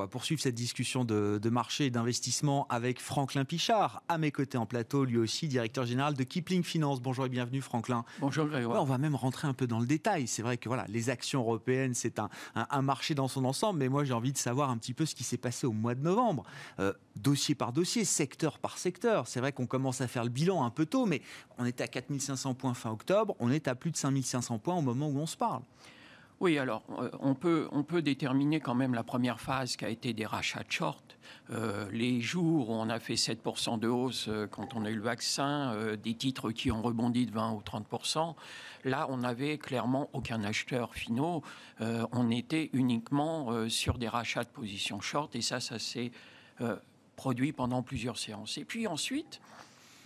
Poursuivre 0.09 0.41
cette 0.41 0.55
discussion 0.55 1.05
de, 1.05 1.49
marché 1.49 1.85
et 1.85 1.89
d'investissement 1.89 2.67
avec 2.69 2.99
Franklin 2.99 3.45
Pichard, 3.45 4.03
à 4.07 4.17
mes 4.17 4.31
côtés 4.31 4.57
en 4.57 4.65
plateau, 4.65 5.05
lui 5.05 5.17
aussi 5.17 5.47
directeur 5.47 5.85
général 5.85 6.13
de 6.13 6.23
Kipling 6.23 6.63
Finance. 6.63 7.01
Bonjour 7.01 7.25
et 7.25 7.29
bienvenue 7.29 7.61
Franklin. 7.61 8.03
Bonjour 8.19 8.45
Grégoire. 8.45 8.81
on 8.81 8.85
va 8.85 8.97
même 8.97 9.15
rentrer 9.15 9.47
un 9.47 9.53
peu 9.53 9.67
dans 9.67 9.79
le 9.79 9.87
détail. 9.87 10.27
C'est 10.27 10.41
vrai 10.41 10.57
que 10.57 10.67
voilà, 10.67 10.85
les 10.89 11.09
actions 11.09 11.41
européennes, 11.41 11.93
c'est 11.93 12.19
un, 12.19 12.81
marché 12.81 13.15
dans 13.15 13.27
son 13.27 13.45
ensemble, 13.45 13.79
mais 13.79 13.89
moi 13.89 14.03
j'ai 14.03 14.13
envie 14.13 14.33
de 14.33 14.37
savoir 14.37 14.69
un 14.69 14.77
petit 14.77 14.93
peu 14.93 15.05
ce 15.05 15.15
qui 15.15 15.23
s'est 15.23 15.37
passé 15.37 15.65
au 15.67 15.71
mois 15.71 15.95
de 15.95 16.01
novembre, 16.01 16.43
euh, 16.79 16.93
dossier 17.15 17.55
par 17.55 17.73
dossier, 17.73 18.05
secteur 18.05 18.59
par 18.59 18.77
secteur. 18.77 19.27
C'est 19.27 19.39
vrai 19.39 19.51
qu'on 19.51 19.67
commence 19.67 20.01
à 20.01 20.07
faire 20.07 20.23
le 20.23 20.29
bilan 20.29 20.63
un 20.63 20.69
peu 20.69 20.85
tôt, 20.85 21.05
mais 21.05 21.21
on 21.57 21.65
était 21.65 21.83
à 21.83 21.87
4500 21.87 22.53
points 22.55 22.73
fin 22.73 22.91
octobre, 22.91 23.35
on 23.39 23.51
est 23.51 23.67
à 23.67 23.75
plus 23.75 23.91
de 23.91 23.97
5500 23.97 24.59
points 24.59 24.75
au 24.75 24.81
moment 24.81 25.07
où 25.07 25.19
on 25.19 25.27
se 25.27 25.37
parle. 25.37 25.61
Oui, 26.39 26.57
alors 26.57 26.83
euh, 26.97 27.09
on, 27.19 27.35
peut, 27.35 27.67
on 27.73 27.83
peut 27.83 28.01
déterminer 28.01 28.61
quand 28.61 28.75
même 28.75 28.93
la 28.93 29.03
première 29.03 29.41
phase 29.41 29.75
qui 29.75 29.83
a 29.83 29.89
été 29.89 30.13
des 30.13 30.25
rachats 30.25 30.63
de 30.63 30.71
short. 30.71 31.17
Euh, 31.51 31.89
les 31.91 32.21
jours 32.21 32.69
où 32.69 32.73
on 32.73 32.89
a 32.89 32.99
fait 32.99 33.15
7% 33.15 33.77
de 33.77 33.89
hausse 33.89 34.27
euh, 34.29 34.47
quand 34.47 34.73
on 34.73 34.85
a 34.85 34.89
eu 34.89 34.95
le 34.95 35.01
vaccin, 35.01 35.75
des 36.01 36.13
titres 36.13 36.51
qui 36.51 36.71
ont 36.71 36.81
rebondi 36.81 37.25
de 37.25 37.31
20 37.31 37.51
ou 37.51 37.61
30%, 37.61 38.35
là 38.85 39.07
on 39.09 39.17
n'avait 39.17 39.57
clairement 39.57 40.09
aucun 40.13 40.41
acheteur 40.43 40.93
finaux. 40.93 41.43
on 41.79 42.31
était 42.31 42.69
uniquement 42.73 43.67
sur 43.69 43.97
des 43.97 44.07
rachats 44.07 44.43
de 44.43 44.49
positions 44.49 45.01
short 45.01 45.35
et 45.35 45.41
ça, 45.41 45.59
ça 45.59 45.77
s'est 45.79 46.11
produit 47.15 47.51
pendant 47.51 47.83
plusieurs 47.83 48.17
séances. 48.17 48.57
Et 48.57 48.65
puis 48.65 48.87
ensuite, 48.87 49.41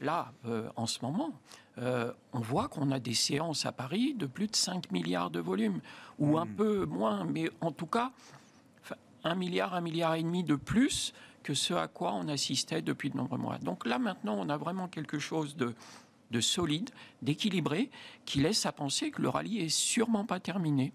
là, 0.04 0.32
en 0.76 0.86
ce 0.86 1.00
moment, 1.02 1.32
euh, 1.80 2.12
on 2.34 2.40
voit 2.40 2.68
qu'on 2.68 2.92
a 2.92 3.00
des 3.00 3.16
séances 3.16 3.66
à 3.66 3.72
Paris 3.72 4.14
de 4.14 4.26
plus 4.26 4.48
de 4.48 4.56
5 4.56 4.92
milliards 4.92 5.32
de 5.32 5.40
volume, 5.40 5.80
ou 6.20 6.38
un 6.38 6.46
hmm. 6.46 6.56
peu 6.56 6.86
moins, 6.86 7.24
mais 7.24 7.50
en 7.62 7.72
tout 7.72 7.88
cas, 7.88 8.12
un 9.24 9.36
milliard, 9.36 9.74
un 9.74 9.82
milliard 9.82 10.16
et 10.16 10.24
demi 10.24 10.44
de 10.44 10.56
plus 10.56 11.14
que 11.42 11.54
ce 11.54 11.74
à 11.74 11.88
quoi 11.88 12.14
on 12.14 12.28
assistait 12.28 12.82
depuis 12.82 13.10
de 13.10 13.18
nombreux 13.18 13.38
mois. 13.38 13.58
Donc 13.58 13.86
là, 13.86 13.98
maintenant, 13.98 14.36
on 14.38 14.50
a 14.50 14.58
vraiment 14.58 14.88
quelque 14.88 15.20
chose 15.20 15.56
de, 15.56 15.74
de 16.32 16.42
solide, 16.42 16.90
d'équilibré, 17.22 17.90
qui 18.26 18.40
laisse 18.40 18.66
à 18.66 18.72
penser 18.72 19.12
que 19.12 19.22
le 19.22 19.30
rallye 19.30 19.60
est 19.60 19.70
sûrement 19.70 20.26
pas 20.26 20.40
terminé. 20.40 20.94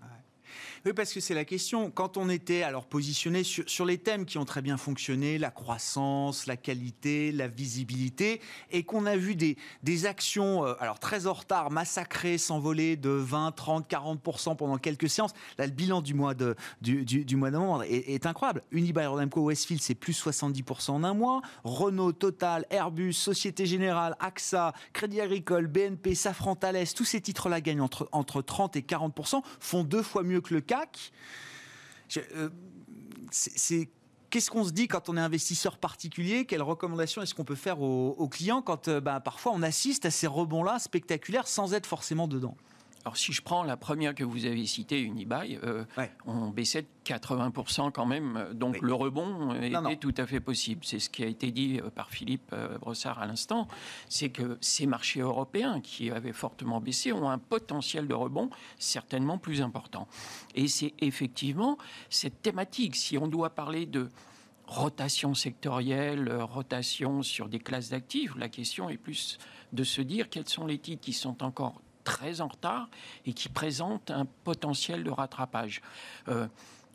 Oui, 0.85 0.93
parce 0.93 1.13
que 1.13 1.21
c'est 1.21 1.35
la 1.35 1.45
question. 1.45 1.91
Quand 1.91 2.17
on 2.17 2.29
était 2.29 2.63
alors 2.63 2.87
positionné 2.87 3.45
sur, 3.45 3.85
les 3.85 3.99
thèmes 3.99 4.25
qui 4.25 4.39
ont 4.39 4.45
très 4.45 4.63
bien 4.63 4.77
fonctionné, 4.77 5.39
la 5.39 5.51
croissance, 5.51 6.47
la 6.47 6.57
qualité, 6.57 7.33
la 7.33 7.49
visibilité, 7.49 8.41
et 8.71 8.83
qu'on 8.83 9.07
a 9.07 9.17
vu 9.17 9.35
des, 9.35 9.57
actions, 10.07 10.65
euh, 10.65 10.75
alors 10.81 10.99
très 10.99 11.27
en 11.27 11.33
retard, 11.33 11.71
massacrées, 11.71 12.39
s'envoler 12.39 12.97
de 12.97 13.11
20, 13.11 13.53
30, 13.53 13.91
40% 13.91 14.57
pendant 14.57 14.79
quelques 14.79 15.09
séances. 15.09 15.33
Là, 15.59 15.67
le 15.67 15.73
bilan 15.73 16.03
du 16.03 16.15
mois 16.15 16.35
de, 16.35 16.55
du, 16.81 17.05
du, 17.05 17.37
mois 17.37 17.51
de 17.51 17.57
novembre 17.57 17.85
est, 17.85 18.27
incroyable. 18.27 18.63
Unibail-Rodamco 18.73 19.41
Westfield, 19.41 19.83
c'est 19.83 19.95
plus 19.95 20.21
70% 20.25 20.91
en 20.91 21.05
un 21.05 21.15
mois. 21.15 21.41
Renault, 21.65 22.13
Total, 22.13 22.67
Airbus, 22.71 23.13
Société 23.13 23.67
Générale, 23.67 24.17
AXA, 24.21 24.73
Crédit 24.93 25.21
Agricole, 25.21 25.67
BNP, 25.67 26.15
Safran, 26.15 26.57
Thales, 26.57 26.87
tous 26.95 27.05
ces 27.05 27.21
titres-là 27.21 27.61
gagnent 27.61 27.81
entre, 27.81 28.09
entre 28.13 28.43
30 28.43 28.77
et 28.77 28.81
40%, 28.81 29.43
font 29.61 29.85
deux 29.85 30.03
fois 30.03 30.23
mieux 30.23 30.41
que 30.41 30.48
le 30.51 30.61
CAC. 30.61 31.13
Euh, 32.17 32.49
c'est 33.31 33.89
Qu'est-ce 34.31 34.51
qu'on 34.51 34.65
se 34.65 34.73
dit 34.73 34.89
quand 34.89 35.09
on 35.09 35.17
est 35.17 35.21
investisseur 35.21 35.79
particulier? 35.79 36.45
Quelles 36.45 36.63
recommandations 36.63 37.23
est-ce 37.23 37.35
qu'on 37.35 37.45
peut 37.47 37.55
faire 37.55 37.81
aux, 37.81 38.29
clients 38.29 38.61
quand 38.61 38.89
euh, 38.89 39.01
bah, 39.01 39.21
parfois 39.21 39.53
on 39.55 39.63
assiste 39.63 40.05
à 40.05 40.11
ces 40.11 40.27
rebonds-là 40.27 40.79
spectaculaires 40.79 41.49
sans 41.49 41.73
être 41.73 41.87
forcément 41.87 42.29
dedans? 42.29 42.55
Alors, 43.09 43.17
si 43.17 43.33
je 43.33 43.41
prends 43.41 43.63
la 43.63 43.79
première 43.79 44.15
que 44.15 44.23
vous 44.23 44.45
avez 44.45 44.67
citée, 44.67 45.01
Unibail, 45.01 45.59
euh, 45.65 45.87
on 46.27 46.49
baissait 46.49 46.83
de 46.83 46.89
80% 47.07 47.91
quand 47.91 48.05
même. 48.05 48.51
Donc, 48.53 48.83
le 48.83 48.93
rebond 48.93 49.55
était 49.55 49.97
tout 49.97 50.13
à 50.19 50.27
fait 50.27 50.41
possible. 50.41 50.83
C'est 50.85 50.99
ce 50.99 51.09
qui 51.09 51.25
a 51.25 51.27
été 51.27 51.51
dit 51.51 51.81
euh, 51.83 51.89
par 51.89 52.11
Philippe 52.11 52.51
euh, 52.53 52.77
Brossard 52.77 53.19
à 53.19 53.25
l'instant. 53.25 53.67
C'est 54.11 54.29
que 54.29 54.59
ces 54.61 54.85
marchés 54.85 55.21
européens, 55.21 55.81
qui 55.81 56.11
avaient 56.11 56.35
fortement 56.35 56.83
baissé, 56.83 57.11
ont 57.11 57.31
un 57.31 57.39
potentiel 57.39 58.09
de 58.09 58.13
rebond 58.13 58.51
certainement 58.79 59.39
plus 59.39 59.63
important. 59.63 60.07
Et 60.55 60.69
c'est 60.69 60.93
effectivement 60.99 61.79
cette 62.11 62.43
thématique. 62.43 62.95
Si 62.95 63.17
on 63.17 63.27
doit 63.27 63.55
parler 63.55 63.87
de 63.87 64.11
rotation 64.67 65.33
sectorielle, 65.33 66.31
rotation 66.43 67.23
sur 67.23 67.49
des 67.49 67.59
classes 67.59 67.89
d'actifs, 67.89 68.37
la 68.37 68.51
question 68.51 68.91
est 68.91 68.99
plus 68.99 69.39
de 69.73 69.83
se 69.83 70.03
dire 70.03 70.29
quels 70.29 70.47
sont 70.47 70.67
les 70.67 70.77
titres 70.77 71.01
qui 71.01 71.15
sont 71.15 71.43
encore 71.43 71.81
très 72.09 72.41
en 72.41 72.49
retard 72.49 72.89
et 73.27 73.35
qui 73.35 73.51
présentent 73.51 74.11
un 74.11 74.27
potentiel 74.45 75.05
de 75.05 75.11
rattrapage. 75.11 75.83
Euh, 76.29 76.49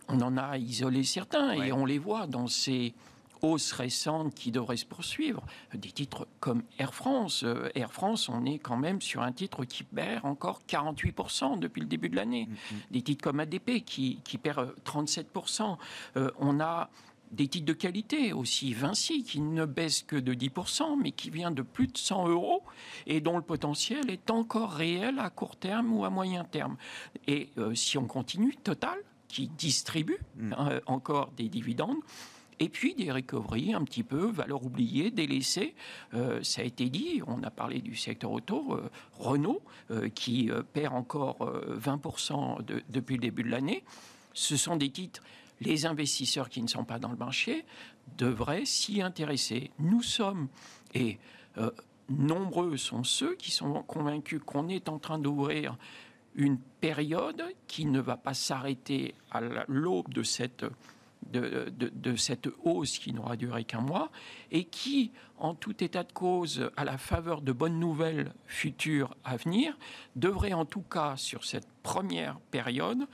on 0.07 0.19
en 0.21 0.37
a 0.37 0.57
isolé 0.57 1.03
certains 1.03 1.51
et 1.53 1.71
on 1.71 1.85
les 1.85 1.99
voit 1.99 2.25
dans 2.25 2.47
ces 2.47 2.95
hausses 3.43 3.73
récentes 3.73 4.33
qui 4.33 4.51
devraient 4.51 4.77
se 4.77 4.87
poursuivre. 4.87 5.43
Des 5.75 5.91
titres 5.91 6.27
comme 6.39 6.63
Air 6.79 6.95
France. 6.95 7.43
Euh, 7.43 7.69
Air 7.75 7.93
France, 7.93 8.27
on 8.27 8.43
est 8.45 8.57
quand 8.57 8.77
même 8.77 9.01
sur 9.01 9.21
un 9.21 9.31
titre 9.31 9.65
qui 9.65 9.83
perd 9.83 10.25
encore 10.25 10.61
48% 10.67 11.59
depuis 11.59 11.81
le 11.81 11.87
début 11.87 12.09
de 12.09 12.15
l'année. 12.15 12.47
Mm-hmm. 12.49 12.91
Des 12.91 13.01
titres 13.03 13.23
comme 13.23 13.39
ADP 13.39 13.83
qui, 13.85 14.19
qui 14.23 14.39
perd 14.39 14.73
37%. 14.83 15.77
Euh, 16.17 16.31
on 16.39 16.59
a 16.59 16.89
des 17.33 17.47
titres 17.47 17.65
de 17.65 17.73
qualité 17.73 18.31
aussi, 18.31 18.73
Vinci, 18.73 19.23
qui 19.23 19.41
ne 19.41 19.65
baisse 19.65 20.03
que 20.03 20.15
de 20.15 20.33
10%, 20.33 20.99
mais 21.01 21.11
qui 21.11 21.31
vient 21.31 21.51
de 21.51 21.63
plus 21.63 21.87
de 21.87 21.97
100 21.97 22.29
euros 22.29 22.63
et 23.07 23.21
dont 23.21 23.37
le 23.37 23.43
potentiel 23.43 24.09
est 24.09 24.29
encore 24.29 24.71
réel 24.71 25.19
à 25.19 25.29
court 25.29 25.55
terme 25.55 25.91
ou 25.93 26.05
à 26.05 26.09
moyen 26.09 26.43
terme. 26.43 26.77
Et 27.27 27.49
euh, 27.57 27.73
si 27.73 27.97
on 27.97 28.05
continue, 28.05 28.55
Total, 28.63 28.97
qui 29.27 29.47
distribue 29.47 30.19
mm. 30.35 30.53
hein, 30.57 30.79
encore 30.85 31.31
des 31.35 31.49
dividendes, 31.49 31.97
et 32.59 32.69
puis 32.69 32.93
des 32.93 33.11
recoveries 33.11 33.73
un 33.73 33.83
petit 33.83 34.03
peu, 34.03 34.27
valeurs 34.27 34.63
oubliées, 34.63 35.09
délaissées. 35.09 35.73
Euh, 36.13 36.41
ça 36.43 36.61
a 36.61 36.65
été 36.65 36.87
dit, 36.89 37.21
on 37.25 37.41
a 37.41 37.49
parlé 37.49 37.81
du 37.81 37.95
secteur 37.95 38.31
auto, 38.31 38.73
euh, 38.73 38.89
Renault, 39.13 39.61
qui 40.13 40.49
perd 40.71 40.93
encore 40.93 41.51
20% 41.77 42.59
depuis 42.89 43.15
le 43.15 43.21
début 43.21 43.43
de 43.43 43.49
l'année. 43.49 43.83
Ce 44.33 44.55
sont 44.55 44.75
des 44.75 44.89
titres 44.89 45.21
les 45.63 45.85
investisseurs 45.85 46.49
qui 46.49 46.61
ne 46.61 46.67
sont 46.67 46.85
pas 46.85 46.99
dans 46.99 47.11
le 47.11 47.17
marché 47.17 47.65
devraient 48.17 48.65
s'y 48.65 49.01
intéresser. 49.01 49.71
Nous 49.79 50.01
sommes, 50.01 50.47
et 50.93 51.17
euh, 51.57 51.71
nombreux 52.09 52.77
sont 52.77 53.03
ceux 53.03 53.35
qui 53.35 53.51
sont 53.51 53.83
convaincus 53.83 54.41
qu'on 54.45 54.67
est 54.69 54.89
en 54.89 54.99
train 54.99 55.19
d'ouvrir 55.19 55.77
une 56.35 56.57
période 56.81 57.43
qui 57.67 57.85
ne 57.85 57.99
va 57.99 58.17
pas 58.17 58.33
s'arrêter 58.33 59.13
à 59.31 59.41
l'aube 59.67 60.11
de 60.13 60.23
cette, 60.23 60.65
de, 61.31 61.71
de, 61.77 62.15
cette 62.15 62.49
hausse 62.63 62.97
qui 62.97 63.13
n'aura 63.13 63.35
duré 63.35 63.63
qu'un 63.63 63.81
mois 63.81 64.09
et 64.51 64.65
qui, 64.65 65.11
en 65.37 65.53
tout 65.53 65.83
état 65.83 66.03
de 66.03 66.11
cause, 66.11 66.69
à 66.75 66.85
la 66.85 66.97
faveur 66.97 67.41
de 67.41 67.51
bonnes 67.51 67.79
nouvelles 67.79 68.33
futures 68.47 69.15
à 69.23 69.37
venir, 69.37 69.77
devrait 70.15 70.53
en 70.53 70.65
tout 70.65 70.81
cas, 70.81 71.17
sur 71.17 71.45
cette 71.45 71.67
première 71.83 72.39
période, 72.51 73.07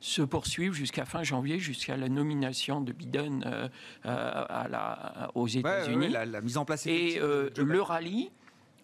se 0.00 0.22
poursuivre 0.22 0.74
jusqu'à 0.74 1.04
fin 1.04 1.22
janvier, 1.22 1.58
jusqu'à 1.58 1.96
la 1.96 2.08
nomination 2.08 2.80
de 2.80 2.92
Biden 2.92 3.44
euh, 3.46 3.68
euh, 4.06 4.44
à 4.48 4.66
la, 4.68 5.30
aux 5.34 5.46
États-Unis. 5.46 6.08
la, 6.08 6.40
mise 6.40 6.56
en 6.56 6.64
place 6.64 6.86
et 6.86 7.18
euh, 7.20 7.50
le 7.56 7.82
rallye 7.82 8.30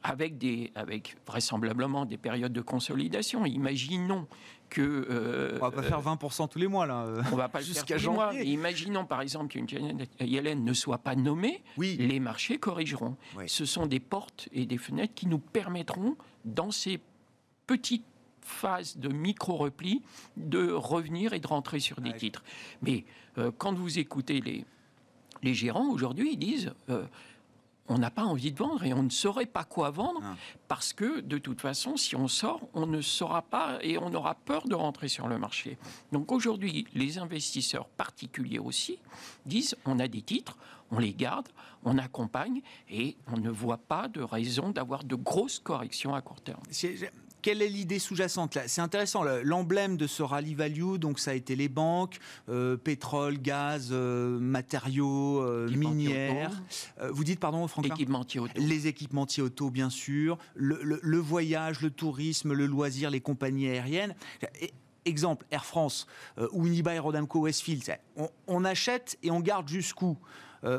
avec, 0.02 0.38
des, 0.38 0.70
avec 0.74 1.16
vraisemblablement 1.26 2.04
des 2.04 2.18
périodes 2.18 2.52
de 2.52 2.60
consolidation. 2.60 3.44
Imaginons 3.46 4.28
que... 4.68 5.56
on 5.56 5.58
va 5.58 5.70
pas 5.70 5.82
faire 5.82 6.02
20% 6.02 6.48
tous 6.48 6.58
les 6.58 6.68
mois, 6.68 6.86
là. 6.86 7.08
On 7.32 7.36
va 7.36 7.48
pas 7.48 7.60
tous 7.60 7.84
les 7.88 8.08
mois. 8.08 8.32
imaginons, 8.34 9.04
par 9.04 9.20
exemple, 9.20 9.48
qu'une 9.48 9.66
Yellen 10.20 10.62
ne 10.62 10.72
soit 10.74 10.98
pas 10.98 11.16
nommée, 11.16 11.64
oui. 11.76 11.96
les 11.98 12.20
marchés 12.20 12.58
corrigeront. 12.58 13.16
Ce 13.46 13.64
sont 13.64 13.86
des 13.86 14.00
portes 14.00 14.48
et 14.52 14.66
des 14.66 14.78
fenêtres 14.78 15.14
qui 15.14 15.26
nous 15.26 15.38
permettront, 15.38 16.16
dans 16.44 16.70
ces 16.70 17.00
petites 17.66 18.04
phase 18.46 18.96
de 18.96 19.08
micro-repli 19.08 20.02
de 20.36 20.70
revenir 20.70 21.32
et 21.32 21.40
de 21.40 21.46
rentrer 21.46 21.80
sur 21.80 22.00
des 22.00 22.12
titres. 22.14 22.42
Mais 22.82 23.04
euh, 23.38 23.50
quand 23.56 23.74
vous 23.74 23.98
écoutez 23.98 24.40
les, 24.40 24.64
les 25.42 25.54
gérants 25.54 25.88
aujourd'hui, 25.88 26.32
ils 26.32 26.38
disent 26.38 26.72
euh, 26.88 27.04
on 27.88 27.98
n'a 27.98 28.10
pas 28.10 28.24
envie 28.24 28.52
de 28.52 28.58
vendre 28.58 28.84
et 28.84 28.92
on 28.92 29.02
ne 29.02 29.10
saurait 29.10 29.46
pas 29.46 29.64
quoi 29.64 29.90
vendre 29.90 30.20
ah. 30.22 30.36
parce 30.68 30.92
que 30.92 31.20
de 31.20 31.38
toute 31.38 31.60
façon, 31.60 31.96
si 31.96 32.16
on 32.16 32.28
sort, 32.28 32.60
on 32.74 32.86
ne 32.86 33.00
saura 33.00 33.42
pas 33.42 33.78
et 33.82 33.98
on 33.98 34.12
aura 34.12 34.34
peur 34.34 34.66
de 34.66 34.74
rentrer 34.74 35.08
sur 35.08 35.28
le 35.28 35.38
marché. 35.38 35.78
Donc 36.12 36.32
aujourd'hui, 36.32 36.86
les 36.94 37.18
investisseurs 37.18 37.88
particuliers 37.88 38.58
aussi 38.58 38.98
disent 39.44 39.76
on 39.84 39.98
a 39.98 40.08
des 40.08 40.22
titres, 40.22 40.56
on 40.90 40.98
les 40.98 41.12
garde, 41.12 41.48
on 41.84 41.98
accompagne 41.98 42.62
et 42.90 43.16
on 43.32 43.38
ne 43.38 43.50
voit 43.50 43.78
pas 43.78 44.08
de 44.08 44.20
raison 44.20 44.70
d'avoir 44.70 45.04
de 45.04 45.14
grosses 45.14 45.58
corrections 45.58 46.14
à 46.14 46.22
court 46.22 46.40
terme 46.40 46.62
quelle 47.46 47.62
est 47.62 47.68
l'idée 47.68 48.00
sous-jacente 48.00 48.58
C'est 48.66 48.80
intéressant, 48.80 49.22
l'emblème 49.44 49.96
de 49.96 50.08
ce 50.08 50.24
rally 50.24 50.54
value, 50.56 50.96
donc 50.96 51.20
ça 51.20 51.30
a 51.30 51.34
été 51.34 51.54
les 51.54 51.68
banques, 51.68 52.18
euh, 52.48 52.76
pétrole, 52.76 53.38
gaz, 53.38 53.90
euh, 53.92 54.40
matériaux, 54.40 55.42
euh, 55.42 55.70
minières. 55.70 56.60
vous 57.08 57.22
dites, 57.22 57.38
pardon, 57.38 57.68
Franck 57.68 57.86
Équipementiers 57.86 58.40
auto. 58.40 58.52
Les 58.56 58.88
équipementiers 58.88 59.44
auto, 59.44 59.70
bien 59.70 59.90
sûr. 59.90 60.38
Le, 60.56 61.18
voyage, 61.18 61.82
le 61.82 61.90
tourisme, 61.90 62.52
le 62.52 62.66
loisir, 62.66 63.10
les 63.10 63.20
compagnies 63.20 63.68
aériennes. 63.68 64.16
exemple, 65.04 65.46
Air 65.52 65.66
France 65.66 66.08
ou 66.50 66.66
Unibail 66.66 66.98
Rodamco 66.98 67.38
Westfield, 67.38 67.96
on, 68.16 68.28
on, 68.48 68.64
achète 68.64 69.18
et 69.22 69.30
on 69.30 69.38
garde 69.38 69.68
jusqu'où? 69.68 70.18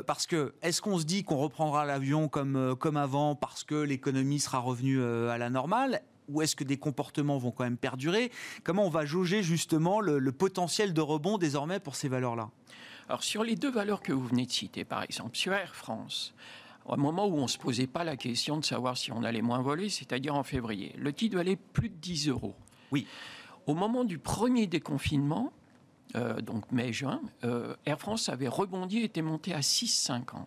Parce 0.06 0.26
que 0.26 0.52
est-ce 0.60 0.82
qu'on 0.82 0.98
se 0.98 1.06
dit 1.06 1.24
qu'on 1.24 1.38
reprendra 1.38 1.86
l'avion 1.86 2.28
comme, 2.28 2.76
comme 2.78 2.98
avant 2.98 3.34
parce 3.34 3.64
que 3.64 3.74
l'économie 3.74 4.38
sera 4.38 4.58
revenue 4.58 5.02
à 5.02 5.38
la 5.38 5.48
normale? 5.48 6.02
Ou 6.28 6.42
est-ce 6.42 6.56
que 6.56 6.64
des 6.64 6.76
comportements 6.76 7.38
vont 7.38 7.50
quand 7.50 7.64
même 7.64 7.76
perdurer? 7.76 8.30
Comment 8.64 8.86
on 8.86 8.90
va 8.90 9.04
jauger 9.04 9.42
justement 9.42 10.00
le, 10.00 10.32
potentiel 10.32 10.94
de 10.94 11.00
rebond 11.00 11.38
désormais 11.38 11.80
pour 11.80 11.96
ces 11.96 12.08
valeurs-là? 12.08 12.50
Alors 13.08 13.22
sur 13.22 13.42
les 13.42 13.56
deux 13.56 13.70
valeurs 13.70 14.02
que 14.02 14.12
vous 14.12 14.26
venez 14.26 14.46
de 14.46 14.52
citer, 14.52 14.84
par 14.84 15.02
exemple, 15.02 15.36
sur 15.36 15.52
Air 15.52 15.74
France, 15.74 16.34
au 16.84 16.96
moment 16.96 17.26
où 17.26 17.36
on 17.36 17.42
ne 17.42 17.48
se 17.48 17.58
posait 17.58 17.86
pas 17.86 18.04
la 18.04 18.16
question 18.16 18.58
de 18.58 18.64
savoir 18.64 18.96
si 18.96 19.12
on 19.12 19.24
allait 19.24 19.42
moins 19.42 19.62
voler, 19.62 19.88
c'est-à-dire 19.88 20.34
en 20.34 20.42
février, 20.42 20.94
le 20.98 21.12
titre 21.12 21.36
valait 21.36 21.56
plus 21.56 21.88
de 21.88 21.96
10 21.96 22.28
euros. 22.28 22.54
Oui. 22.92 23.06
Au 23.66 23.74
moment 23.74 24.04
du 24.04 24.18
premier 24.18 24.66
déconfinement, 24.66 25.52
euh, 26.16 26.40
donc 26.40 26.70
mai-juin, 26.72 27.20
euh, 27.44 27.74
Air 27.84 27.98
France 27.98 28.28
avait 28.28 28.48
rebondi 28.48 29.00
et 29.00 29.04
était 29.04 29.22
monté 29.22 29.52
à 29.52 29.60
6,50. 29.60 30.46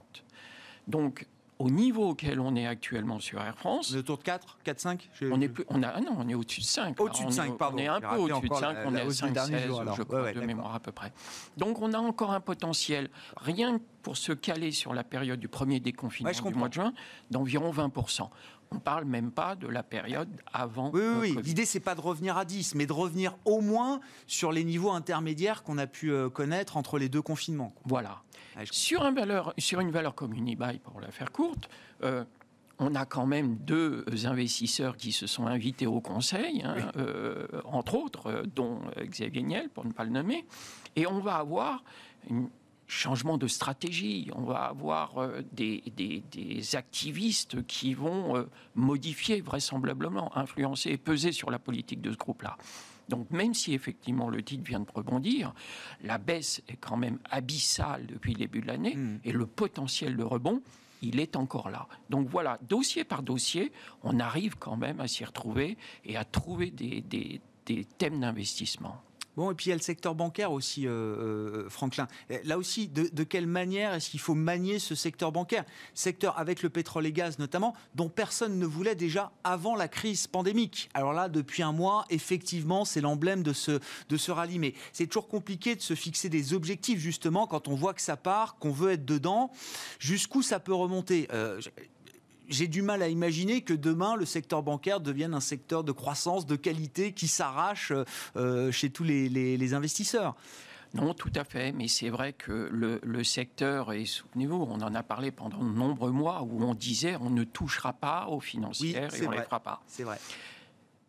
Donc 0.88 1.28
au 1.62 1.70
niveau 1.70 2.10
auquel 2.10 2.40
on 2.40 2.56
est 2.56 2.66
actuellement 2.66 3.20
sur 3.20 3.40
Air 3.42 3.56
France. 3.56 3.92
On 3.92 3.96
est 3.96 4.00
autour 4.00 4.18
de 4.18 4.24
4, 4.24 4.58
4, 4.64 4.80
5 4.80 5.10
On 5.32 5.42
est 5.42 5.48
plus, 5.48 5.64
on 5.70 5.84
a, 5.84 5.90
ah 5.90 6.02
non, 6.02 6.16
on 6.18 6.28
est 6.28 6.34
au-dessus 6.34 6.62
de 6.62 6.66
5. 6.66 7.00
Au-dessus 7.00 7.26
de 7.26 7.32
5, 7.32 7.58
pardon. 7.58 7.78
On 7.78 7.80
est 7.80 7.88
un 7.88 8.02
peu 8.02 8.16
au-dessus 8.18 8.50
de 8.50 8.56
5, 8.56 8.78
on 8.86 8.96
est 8.96 9.02
à 9.02 9.10
5, 9.12 9.38
16, 9.38 9.52
je 9.96 10.04
crois, 10.04 10.32
de 10.34 10.42
mémoire 10.42 10.76
à 10.76 10.80
peu 10.80 10.92
près. 10.92 11.14
Donc 11.58 11.82
on 11.82 11.94
a 11.94 12.00
encore 12.00 12.32
un 12.32 12.40
potentiel, 12.40 13.10
rien 13.38 13.80
pour 14.02 14.18
se 14.18 14.32
caler 14.32 14.72
sur 14.72 14.94
la 14.94 15.04
période 15.04 15.40
du 15.40 15.48
premier 15.48 15.80
déconfinement 15.80 16.32
du 16.32 16.54
mois 16.56 16.70
de 16.70 16.74
juin, 16.74 16.94
d'environ 17.30 17.72
20%. 17.72 18.30
On 18.72 18.76
ne 18.76 18.80
parle 18.80 19.04
même 19.04 19.32
pas 19.32 19.56
de 19.56 19.68
la 19.68 19.84
période 19.84 20.30
avant. 20.54 20.92
Oui, 20.94 21.02
oui, 21.02 21.34
oui. 21.36 21.44
L'idée, 21.44 21.66
c'est 21.66 21.82
pas 21.82 21.94
de 21.94 22.00
revenir 22.00 22.38
à 22.38 22.46
10, 22.46 22.76
mais 22.76 22.86
de 22.86 22.94
revenir 22.94 23.36
au 23.44 23.60
moins 23.60 24.00
sur 24.28 24.54
les 24.54 24.64
niveaux 24.64 24.92
intermédiaires 24.92 25.64
qu'on 25.64 25.78
a 25.78 25.88
pu 25.88 26.12
euh, 26.12 26.30
connaître 26.30 26.78
entre 26.78 26.98
les 26.98 27.10
deux 27.10 27.22
confinements. 27.22 27.74
Voilà. 27.84 28.22
sur, 28.72 29.04
un 29.04 29.12
valeur, 29.12 29.54
sur 29.58 29.82
une 29.82 29.92
valeur 29.92 30.16
comme 30.16 30.34
Unibail, 30.34 30.80
pour 30.80 31.02
la 31.02 31.12
faire 31.12 31.34
courte, 31.34 31.70
euh, 32.04 32.24
on 32.80 32.96
a 32.96 33.06
quand 33.06 33.26
même 33.26 33.58
deux 33.58 34.06
investisseurs 34.24 34.96
qui 34.96 35.12
se 35.12 35.28
sont 35.28 35.48
invités 35.48 35.86
au 35.86 36.00
conseil, 36.00 36.64
hein, 36.64 36.92
euh, 36.96 37.46
entre 37.66 37.96
autres, 37.96 38.46
dont 38.56 38.80
Xavier 39.02 39.44
Niel, 39.44 39.70
pour 39.70 39.86
ne 39.86 39.92
pas 39.92 40.06
le 40.06 40.12
nommer, 40.12 40.46
et 40.96 41.06
on 41.06 41.20
va 41.20 41.36
avoir 41.36 41.84
une 42.30 42.50
changement 42.92 43.38
de 43.38 43.48
stratégie. 43.48 44.30
On 44.36 44.44
va 44.44 44.66
avoir 44.66 45.18
euh, 45.18 45.42
des, 45.54 46.76
activistes 46.76 47.66
qui 47.66 47.94
vont 47.94 48.36
euh, 48.36 48.44
modifier 48.76 49.42
vraisemblablement, 49.42 50.38
influencer 50.38 50.92
et 50.92 50.98
peser 50.98 51.32
sur 51.32 51.50
la 51.52 51.60
politique 51.60 52.02
de 52.02 52.12
ce 52.12 52.18
groupe-là. 52.18 52.58
Donc 53.08 53.32
même 53.32 53.54
si 53.54 53.74
effectivement 53.74 54.30
le 54.30 54.44
titre 54.44 54.64
vient 54.64 54.82
de 54.82 54.92
rebondir, 54.94 55.54
la 56.04 56.18
baisse 56.18 56.62
est 56.68 56.76
quand 56.76 56.98
même 56.98 57.18
abyssale 57.30 58.06
depuis 58.08 58.34
le 58.34 58.40
début 58.40 58.62
de 58.62 58.68
l'année 58.68 58.96
hmm. 58.96 59.20
et 59.24 59.32
le 59.32 59.46
potentiel 59.46 60.18
de 60.18 60.24
rebond, 60.24 60.62
il 61.02 61.20
est 61.20 61.36
encore 61.36 61.70
là. 61.70 61.88
Donc 62.10 62.28
voilà, 62.28 62.60
dossier 62.62 63.04
par 63.04 63.24
dossier, 63.24 63.72
on 64.04 64.20
arrive 64.20 64.56
quand 64.58 64.78
même 64.78 65.00
à 65.00 65.08
s'y 65.08 65.24
retrouver 65.26 65.78
et 66.06 66.18
à 66.18 66.26
trouver 66.26 66.72
des 66.72 67.42
thèmes 67.98 68.20
d'investissement. 68.20 69.02
Bon, 69.38 69.52
et 69.52 69.56
puis 69.56 69.68
il 69.68 69.70
y 69.70 69.72
a 69.72 69.76
le 69.76 69.82
secteur 69.82 70.14
bancaire 70.14 70.52
aussi, 70.52 70.86
euh, 70.86 70.92
euh, 70.92 71.70
Franklin. 71.70 72.08
Là 72.44 72.58
aussi, 72.58 72.88
de, 72.88 73.24
quelle 73.24 73.48
manière 73.48 73.94
est-ce 73.94 74.10
qu'il 74.10 74.20
faut 74.20 74.36
manier 74.36 74.80
ce 74.80 74.94
secteur 74.96 75.32
bancaire? 75.32 75.64
Secteur 75.94 76.38
avec 76.38 76.64
le 76.64 76.70
pétrole 76.70 77.06
et 77.06 77.14
gaz 77.14 77.40
notamment, 77.40 77.74
dont 77.96 78.10
personne 78.10 78.60
ne 78.60 78.66
voulait 78.66 78.96
déjà 78.96 79.32
avant 79.44 79.76
la 79.76 79.88
crise 79.88 80.28
pandémique. 80.28 80.90
Alors 80.94 81.14
là, 81.14 81.30
depuis 81.30 81.64
un 81.64 81.72
mois, 81.72 82.06
effectivement, 82.10 82.84
c'est 82.84 83.02
l'emblème 83.02 83.42
de 83.44 83.54
ce, 83.54 83.80
de 84.10 84.18
ce 84.18 84.32
rallye. 84.32 84.74
C'est 84.92 85.08
toujours 85.08 85.30
compliqué 85.30 85.76
de 85.76 85.82
se 85.82 85.96
fixer 85.96 86.28
des 86.28 86.54
objectifs, 86.54 87.00
justement, 87.00 87.48
quand 87.48 87.70
on 87.70 87.76
voit 87.76 87.94
que 87.94 88.02
ça 88.02 88.18
part, 88.18 88.58
qu'on 88.58 88.72
veut 88.72 88.92
être 88.92 89.06
dedans. 89.06 89.52
Jusqu'où 90.00 90.42
ça 90.42 90.60
peut 90.60 90.74
remonter? 90.74 91.28
Euh, 91.32 91.62
j'ai 92.52 92.68
du 92.68 92.82
mal 92.82 93.02
à 93.02 93.08
imaginer 93.08 93.62
que 93.62 93.74
demain, 93.74 94.16
le 94.16 94.26
secteur 94.26 94.62
bancaire 94.62 95.00
devienne 95.00 95.34
un 95.34 95.40
secteur 95.40 95.84
de 95.84 95.92
croissance, 95.92 96.46
de 96.46 96.56
qualité, 96.56 97.14
qui 97.14 97.28
s'arrache 97.28 97.94
euh, 98.36 98.72
chez 98.72 98.90
tous 98.90 99.04
les, 99.04 99.74
investisseurs. 99.74 100.36
Non, 100.94 101.14
tout 101.14 101.32
à 101.36 101.46
fait, 101.46 101.72
mais 101.72 101.88
c'est 101.88 102.10
vrai 102.10 102.34
que 102.34 102.70
le, 102.72 103.24
secteur, 103.24 103.94
et 103.94 104.06
souvenez-vous, 104.06 104.68
on 104.70 104.82
en 104.82 104.94
a 104.94 105.04
parlé 105.04 105.32
pendant 105.32 105.64
de 105.64 105.72
nombreux 105.72 106.12
mois 106.12 106.42
où 106.44 106.62
on 106.64 106.74
disait 106.74 107.16
on 107.16 107.30
ne 107.30 107.46
touchera 107.46 107.94
pas 107.94 108.28
aux 108.28 108.42
financières 108.42 109.16
et 109.16 109.26
on 109.26 109.32
ne 109.32 109.38
les 109.38 109.44
fera 109.44 109.62
pas. 109.62 109.82
C'est 109.88 110.04
vrai. 110.04 110.20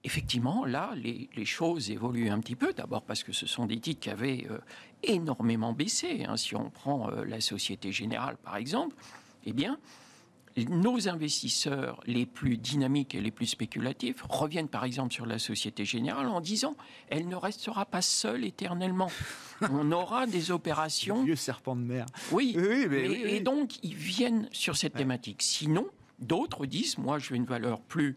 Effectivement, 0.05 0.65
là, 0.65 0.93
les, 0.97 1.45
choses 1.45 1.91
évoluent 1.91 2.31
un 2.31 2.39
petit 2.39 2.57
peu. 2.57 2.73
D'abord 2.73 3.03
parce 3.03 3.25
que 3.25 3.33
ce 3.33 3.47
sont 3.47 3.67
des 3.67 3.79
titres 3.81 4.01
qui 4.01 4.11
avaient 4.11 4.47
euh, 4.51 4.59
énormément 5.03 5.73
baissé. 5.73 6.25
Hein. 6.25 6.37
Si 6.37 6.55
on 6.55 6.71
prend 6.71 7.11
euh, 7.11 7.25
la 7.25 7.41
Société 7.41 7.91
Générale, 7.91 8.37
par 8.37 8.57
exemple, 8.57 8.95
eh 9.47 9.53
bien, 9.53 9.79
nos 10.69 11.09
investisseurs 11.09 12.01
les 12.07 12.27
plus 12.27 12.59
dynamiques 12.59 13.15
et 13.15 13.21
les 13.21 13.31
plus 13.31 13.47
spéculatifs 13.47 14.23
reviennent 14.29 14.69
par 14.69 14.85
exemple 14.85 15.13
sur 15.13 15.27
la 15.27 15.39
Société 15.39 15.85
Générale 15.85 16.29
en 16.29 16.41
disant 16.41 16.77
elle 17.09 17.29
ne 17.29 17.37
restera 17.37 17.87
pas 17.87 18.03
seule 18.03 18.45
éternellement. 18.45 19.11
On 19.71 19.93
aura 19.93 20.27
des 20.27 20.51
opérations. 20.51 21.25
vieux 21.25 21.37
serpent 21.37 21.77
de 21.77 21.83
mer. 21.83 22.07
Oui, 22.31 22.57
et, 22.57 23.41
donc 23.41 23.83
ils 23.83 23.95
viennent 23.95 24.49
sur 24.53 24.77
cette 24.77 24.95
thématique. 24.95 25.43
Sinon, 25.43 25.87
d'autres 26.19 26.67
disent 26.67 26.99
moi 26.99 27.19
je 27.19 27.31
veux 27.31 27.37
une 27.37 27.45
valeur 27.45 27.81
plus 27.81 28.17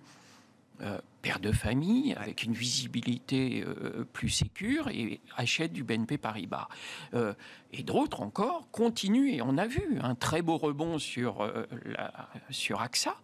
euh, 0.82 1.00
père 1.22 1.40
de 1.40 1.52
famille 1.52 2.14
avec 2.14 2.44
une 2.44 2.54
visibilité 2.54 3.64
euh, 3.66 4.06
plus 4.14 4.30
sécure 4.30 4.90
et 4.90 5.22
achète 5.36 5.74
du 5.74 5.84
BNP 5.84 6.18
Paribas. 6.18 6.68
Euh, 7.14 7.34
et 7.72 7.84
d'autres 7.84 8.22
encore 8.22 8.70
continuent 8.72 9.34
et 9.34 9.42
on 9.42 9.58
a 9.58 9.68
vu 9.68 10.00
un 10.02 10.16
très 10.16 10.42
beau 10.42 10.58
rebond 10.58 11.00
sur, 11.00 11.50
la, 11.86 12.30
sur 12.50 12.82
AXA. 12.82 13.16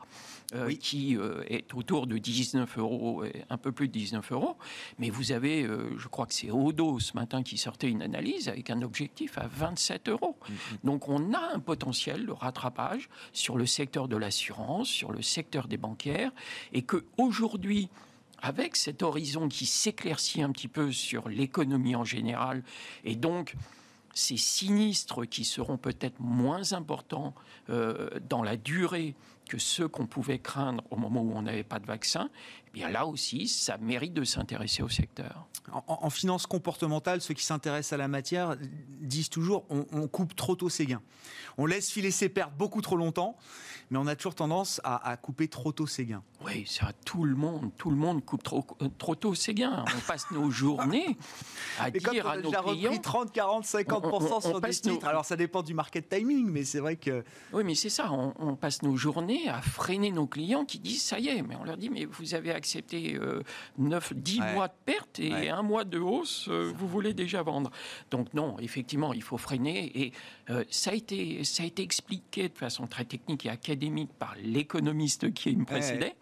Euh, 0.54 0.76
qui 0.76 1.16
euh, 1.16 1.44
est 1.48 1.74
autour 1.74 2.08
de 2.08 2.18
19 2.18 2.78
euros, 2.78 3.24
un 3.50 3.58
peu 3.58 3.72
plus 3.72 3.88
de 3.88 3.94
19 3.94 4.34
euros. 4.34 4.58
Mais 5.00 5.10
vous 5.10 5.32
avez, 5.32 5.64
euh, 5.64 5.98
je 5.98 6.10
crois 6.10 6.26
que 6.26 6.34
c'est 6.34 6.52
Odo 6.52 7.00
ce 7.00 7.14
matin 7.14 7.42
qui 7.42 7.58
sortait 7.58 7.88
une 7.88 8.02
analyse 8.02 8.50
avec 8.50 8.70
un 8.70 8.82
objectif 8.82 9.38
à 9.38 9.48
27 9.48 10.10
euros. 10.10 10.36
Mm-hmm. 10.44 10.54
Donc 10.84 11.08
on 11.08 11.34
a 11.34 11.54
un 11.54 11.60
potentiel 11.60 12.26
de 12.26 12.34
rattrapage 12.34 13.08
sur 13.32 13.56
le 13.56 13.66
secteur 13.66 14.10
de 14.10 14.18
l'assurance, 14.18 14.90
sur 14.90 15.14
le 15.14 15.22
secteur 15.22 15.70
des 15.70 15.78
bancaires, 15.78 16.34
et 16.74 16.82
que 16.82 17.06
aujourd'hui 17.18 17.88
avec 18.42 18.76
cet 18.76 19.04
horizon 19.04 19.48
qui 19.48 19.66
s'éclaircit 19.66 20.42
un 20.42 20.52
petit 20.52 20.68
peu 20.68 20.92
sur 20.92 21.30
l'économie 21.30 21.96
en 21.96 22.04
général, 22.04 22.62
et 23.06 23.16
donc 23.16 23.56
ces 24.14 24.36
sinistres 24.36 25.26
qui 25.30 25.46
seront 25.46 25.78
peut-être 25.78 26.20
moins 26.20 26.74
importants 26.74 27.34
dans 27.70 28.44
la 28.44 28.58
durée 28.58 29.16
que 29.52 29.58
ceux 29.58 29.90
qu'on 29.90 30.06
pouvait 30.06 30.40
craindre 30.40 30.82
au 30.92 30.96
moment 30.96 31.22
où 31.22 31.34
on 31.36 31.42
n'avait 31.42 31.66
pas 31.66 31.80
de 31.80 31.86
vaccin, 31.86 32.30
bien 32.74 32.90
là 32.90 33.06
aussi, 33.06 33.48
ça 33.48 33.78
mérite 33.78 34.14
de 34.14 34.24
s'intéresser 34.24 34.84
au 34.84 34.90
secteur. 34.90 35.48
En, 35.88 36.10
finance 36.10 36.48
comportementale, 36.48 37.22
ceux 37.22 37.34
qui 37.34 37.46
s'intéressent 37.46 37.94
à 37.94 37.98
la 37.98 38.08
matière 38.08 38.58
disent 39.00 39.30
toujours 39.30 39.66
on, 39.70 40.08
coupe 40.08 40.36
trop 40.36 40.56
tôt 40.56 40.70
ses 40.70 40.86
gains. 40.86 41.02
On 41.58 41.66
laisse 41.66 41.92
filer 41.92 42.12
ses 42.12 42.30
pertes 42.30 42.54
beaucoup 42.58 42.82
trop 42.82 42.98
longtemps, 42.98 43.38
mais 43.90 43.98
on 43.98 44.08
a 44.08 44.16
toujours 44.16 44.36
tendance 44.36 44.82
à, 44.84 45.16
couper 45.18 45.48
trop 45.48 45.72
tôt 45.72 45.88
ses 45.88 46.06
gains. 46.06 46.24
Oui, 46.44 46.66
ça, 46.68 46.92
tout 47.06 47.24
le 47.24 47.36
monde, 47.36 47.72
tout 47.78 47.92
le 47.92 47.96
monde 47.96 48.26
coupe 48.26 48.42
trop, 48.42 48.66
euh, 48.82 48.90
trop 48.98 49.14
tôt 49.16 49.36
ses 49.36 49.54
gains. 49.54 49.86
On 49.96 50.00
passe 50.08 50.32
nos 50.32 50.50
journées 50.52 51.18
à 51.80 51.92
dire 51.92 52.28
à 52.28 52.38
nos 52.38 52.52
clients. 52.52 52.98
30, 52.98 53.32
40, 53.32 53.66
50 53.66 54.42
sur 54.42 54.60
des 54.60 54.70
titres. 54.72 55.08
Alors 55.08 55.24
ça 55.24 55.36
dépend 55.36 55.62
du 55.62 55.74
market 55.74 56.10
timing, 56.10 56.50
mais 56.50 56.64
c'est 56.64 56.80
vrai 56.80 56.96
que. 56.96 57.24
Oui, 57.54 57.64
mais 57.64 57.76
c'est 57.76 57.90
ça. 57.90 58.12
On, 58.12 58.56
passe 58.56 58.82
nos 58.82 58.96
journées 58.96 59.48
à 59.48 59.62
freiner 59.62 60.12
nos 60.12 60.28
clients 60.28 60.66
qui 60.66 60.80
disent 60.80 61.04
ça 61.04 61.20
y 61.20 61.30
est. 61.30 61.42
Mais 61.42 61.56
on 61.56 61.64
leur 61.64 61.78
dit 61.78 61.90
mais 61.90 62.06
vous 62.06 62.34
avez 62.34 62.52
accepté 62.62 63.20
9, 63.78 64.12
euh, 64.12 64.16
10 64.16 64.40
mois 64.54 64.68
de 64.68 64.74
perte 64.86 65.20
et 65.20 65.50
un 65.50 65.62
mois 65.62 65.84
de 65.84 66.00
hausse, 66.00 66.48
euh, 66.50 66.72
vous 66.76 66.88
voulez 66.88 67.14
déjà 67.14 67.42
vendre. 67.42 67.72
Donc 68.12 68.34
non, 68.34 68.58
effectivement, 68.60 69.14
il 69.14 69.24
faut 69.24 69.38
freiner. 69.38 69.92
Et 70.00 70.14
ça, 70.70 70.92
a 70.92 70.94
été, 70.94 71.44
ça 71.44 71.64
a 71.64 71.66
été 71.66 71.82
expliqué 71.82 72.50
de 72.50 72.58
façon 72.58 72.88
très 72.88 73.06
technique 73.06 73.46
et 73.46 73.50
académique 73.50 74.12
par 74.20 74.36
l'économiste 74.44 75.34
qui 75.34 75.56
me 75.56 75.66
précédait. 75.66 76.16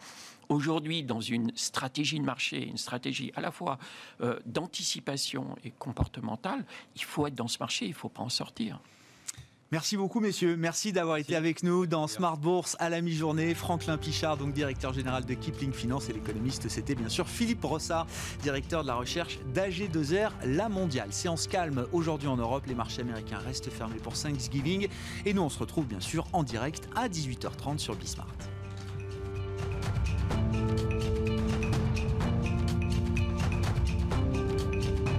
Aujourd'hui, 0.50 1.04
dans 1.04 1.22
une 1.22 1.52
stratégie 1.56 2.20
de 2.20 2.26
marché, 2.26 2.68
une 2.68 2.78
stratégie 2.78 3.32
à 3.36 3.42
la 3.42 3.52
fois 3.52 3.78
euh, 4.22 4.40
d'anticipation 4.48 5.56
et 5.64 5.70
comportementale, 5.70 6.66
il 6.96 7.04
faut 7.04 7.28
être 7.28 7.36
dans 7.36 7.48
ce 7.48 7.60
marché, 7.60 7.86
il 7.86 7.90
ne 7.90 7.94
faut 7.94 8.10
pas 8.10 8.24
en 8.24 8.30
sortir. 8.30 8.82
Merci 9.72 9.98
beaucoup, 9.98 10.20
messieurs. 10.20 10.58
Merci 10.58 10.92
d'avoir 10.92 11.18
été 11.18 11.36
avec 11.36 11.62
nous 11.62 11.86
dans 11.86 12.08
Smart 12.08 12.38
Bourse 12.38 12.76
à 12.80 12.90
la 12.90 13.02
mi-journée. 13.02 13.54
Franklin 13.54 14.00
Pichard, 14.00 14.36
donc 14.36 14.52
directeur 14.52 14.94
général 14.94 15.26
de 15.26 15.34
Kipling 15.36 15.74
Finance 15.74 16.10
et 16.10 16.14
l'économiste, 16.14 16.68
c'était 16.70 16.96
bien 16.96 17.08
sûr 17.08 17.30
Philippe 17.30 17.64
Rossard, 17.64 18.08
directeur 18.42 18.82
de 18.82 18.88
la 18.88 18.96
recherche 18.96 19.38
d'AG2R 19.54 20.32
La 20.46 20.70
Mondiale. 20.70 21.14
Séance 21.14 21.46
calme 21.46 21.86
aujourd'hui 21.92 22.28
en 22.28 22.38
Europe. 22.38 22.64
Les 22.66 22.74
marchés 22.74 23.02
américains 23.02 23.38
restent 23.38 23.70
fermés 23.70 24.00
pour 24.02 24.14
Thanksgiving. 24.14 24.88
Et 25.28 25.36
nous, 25.36 25.44
on 25.44 25.50
se 25.50 25.60
retrouve 25.60 25.86
bien 25.86 26.00
sûr 26.00 26.26
en 26.34 26.42
direct 26.42 26.90
à 26.96 27.08
18h30 27.08 27.78
sur 27.78 27.96
Bismart. 27.96 28.26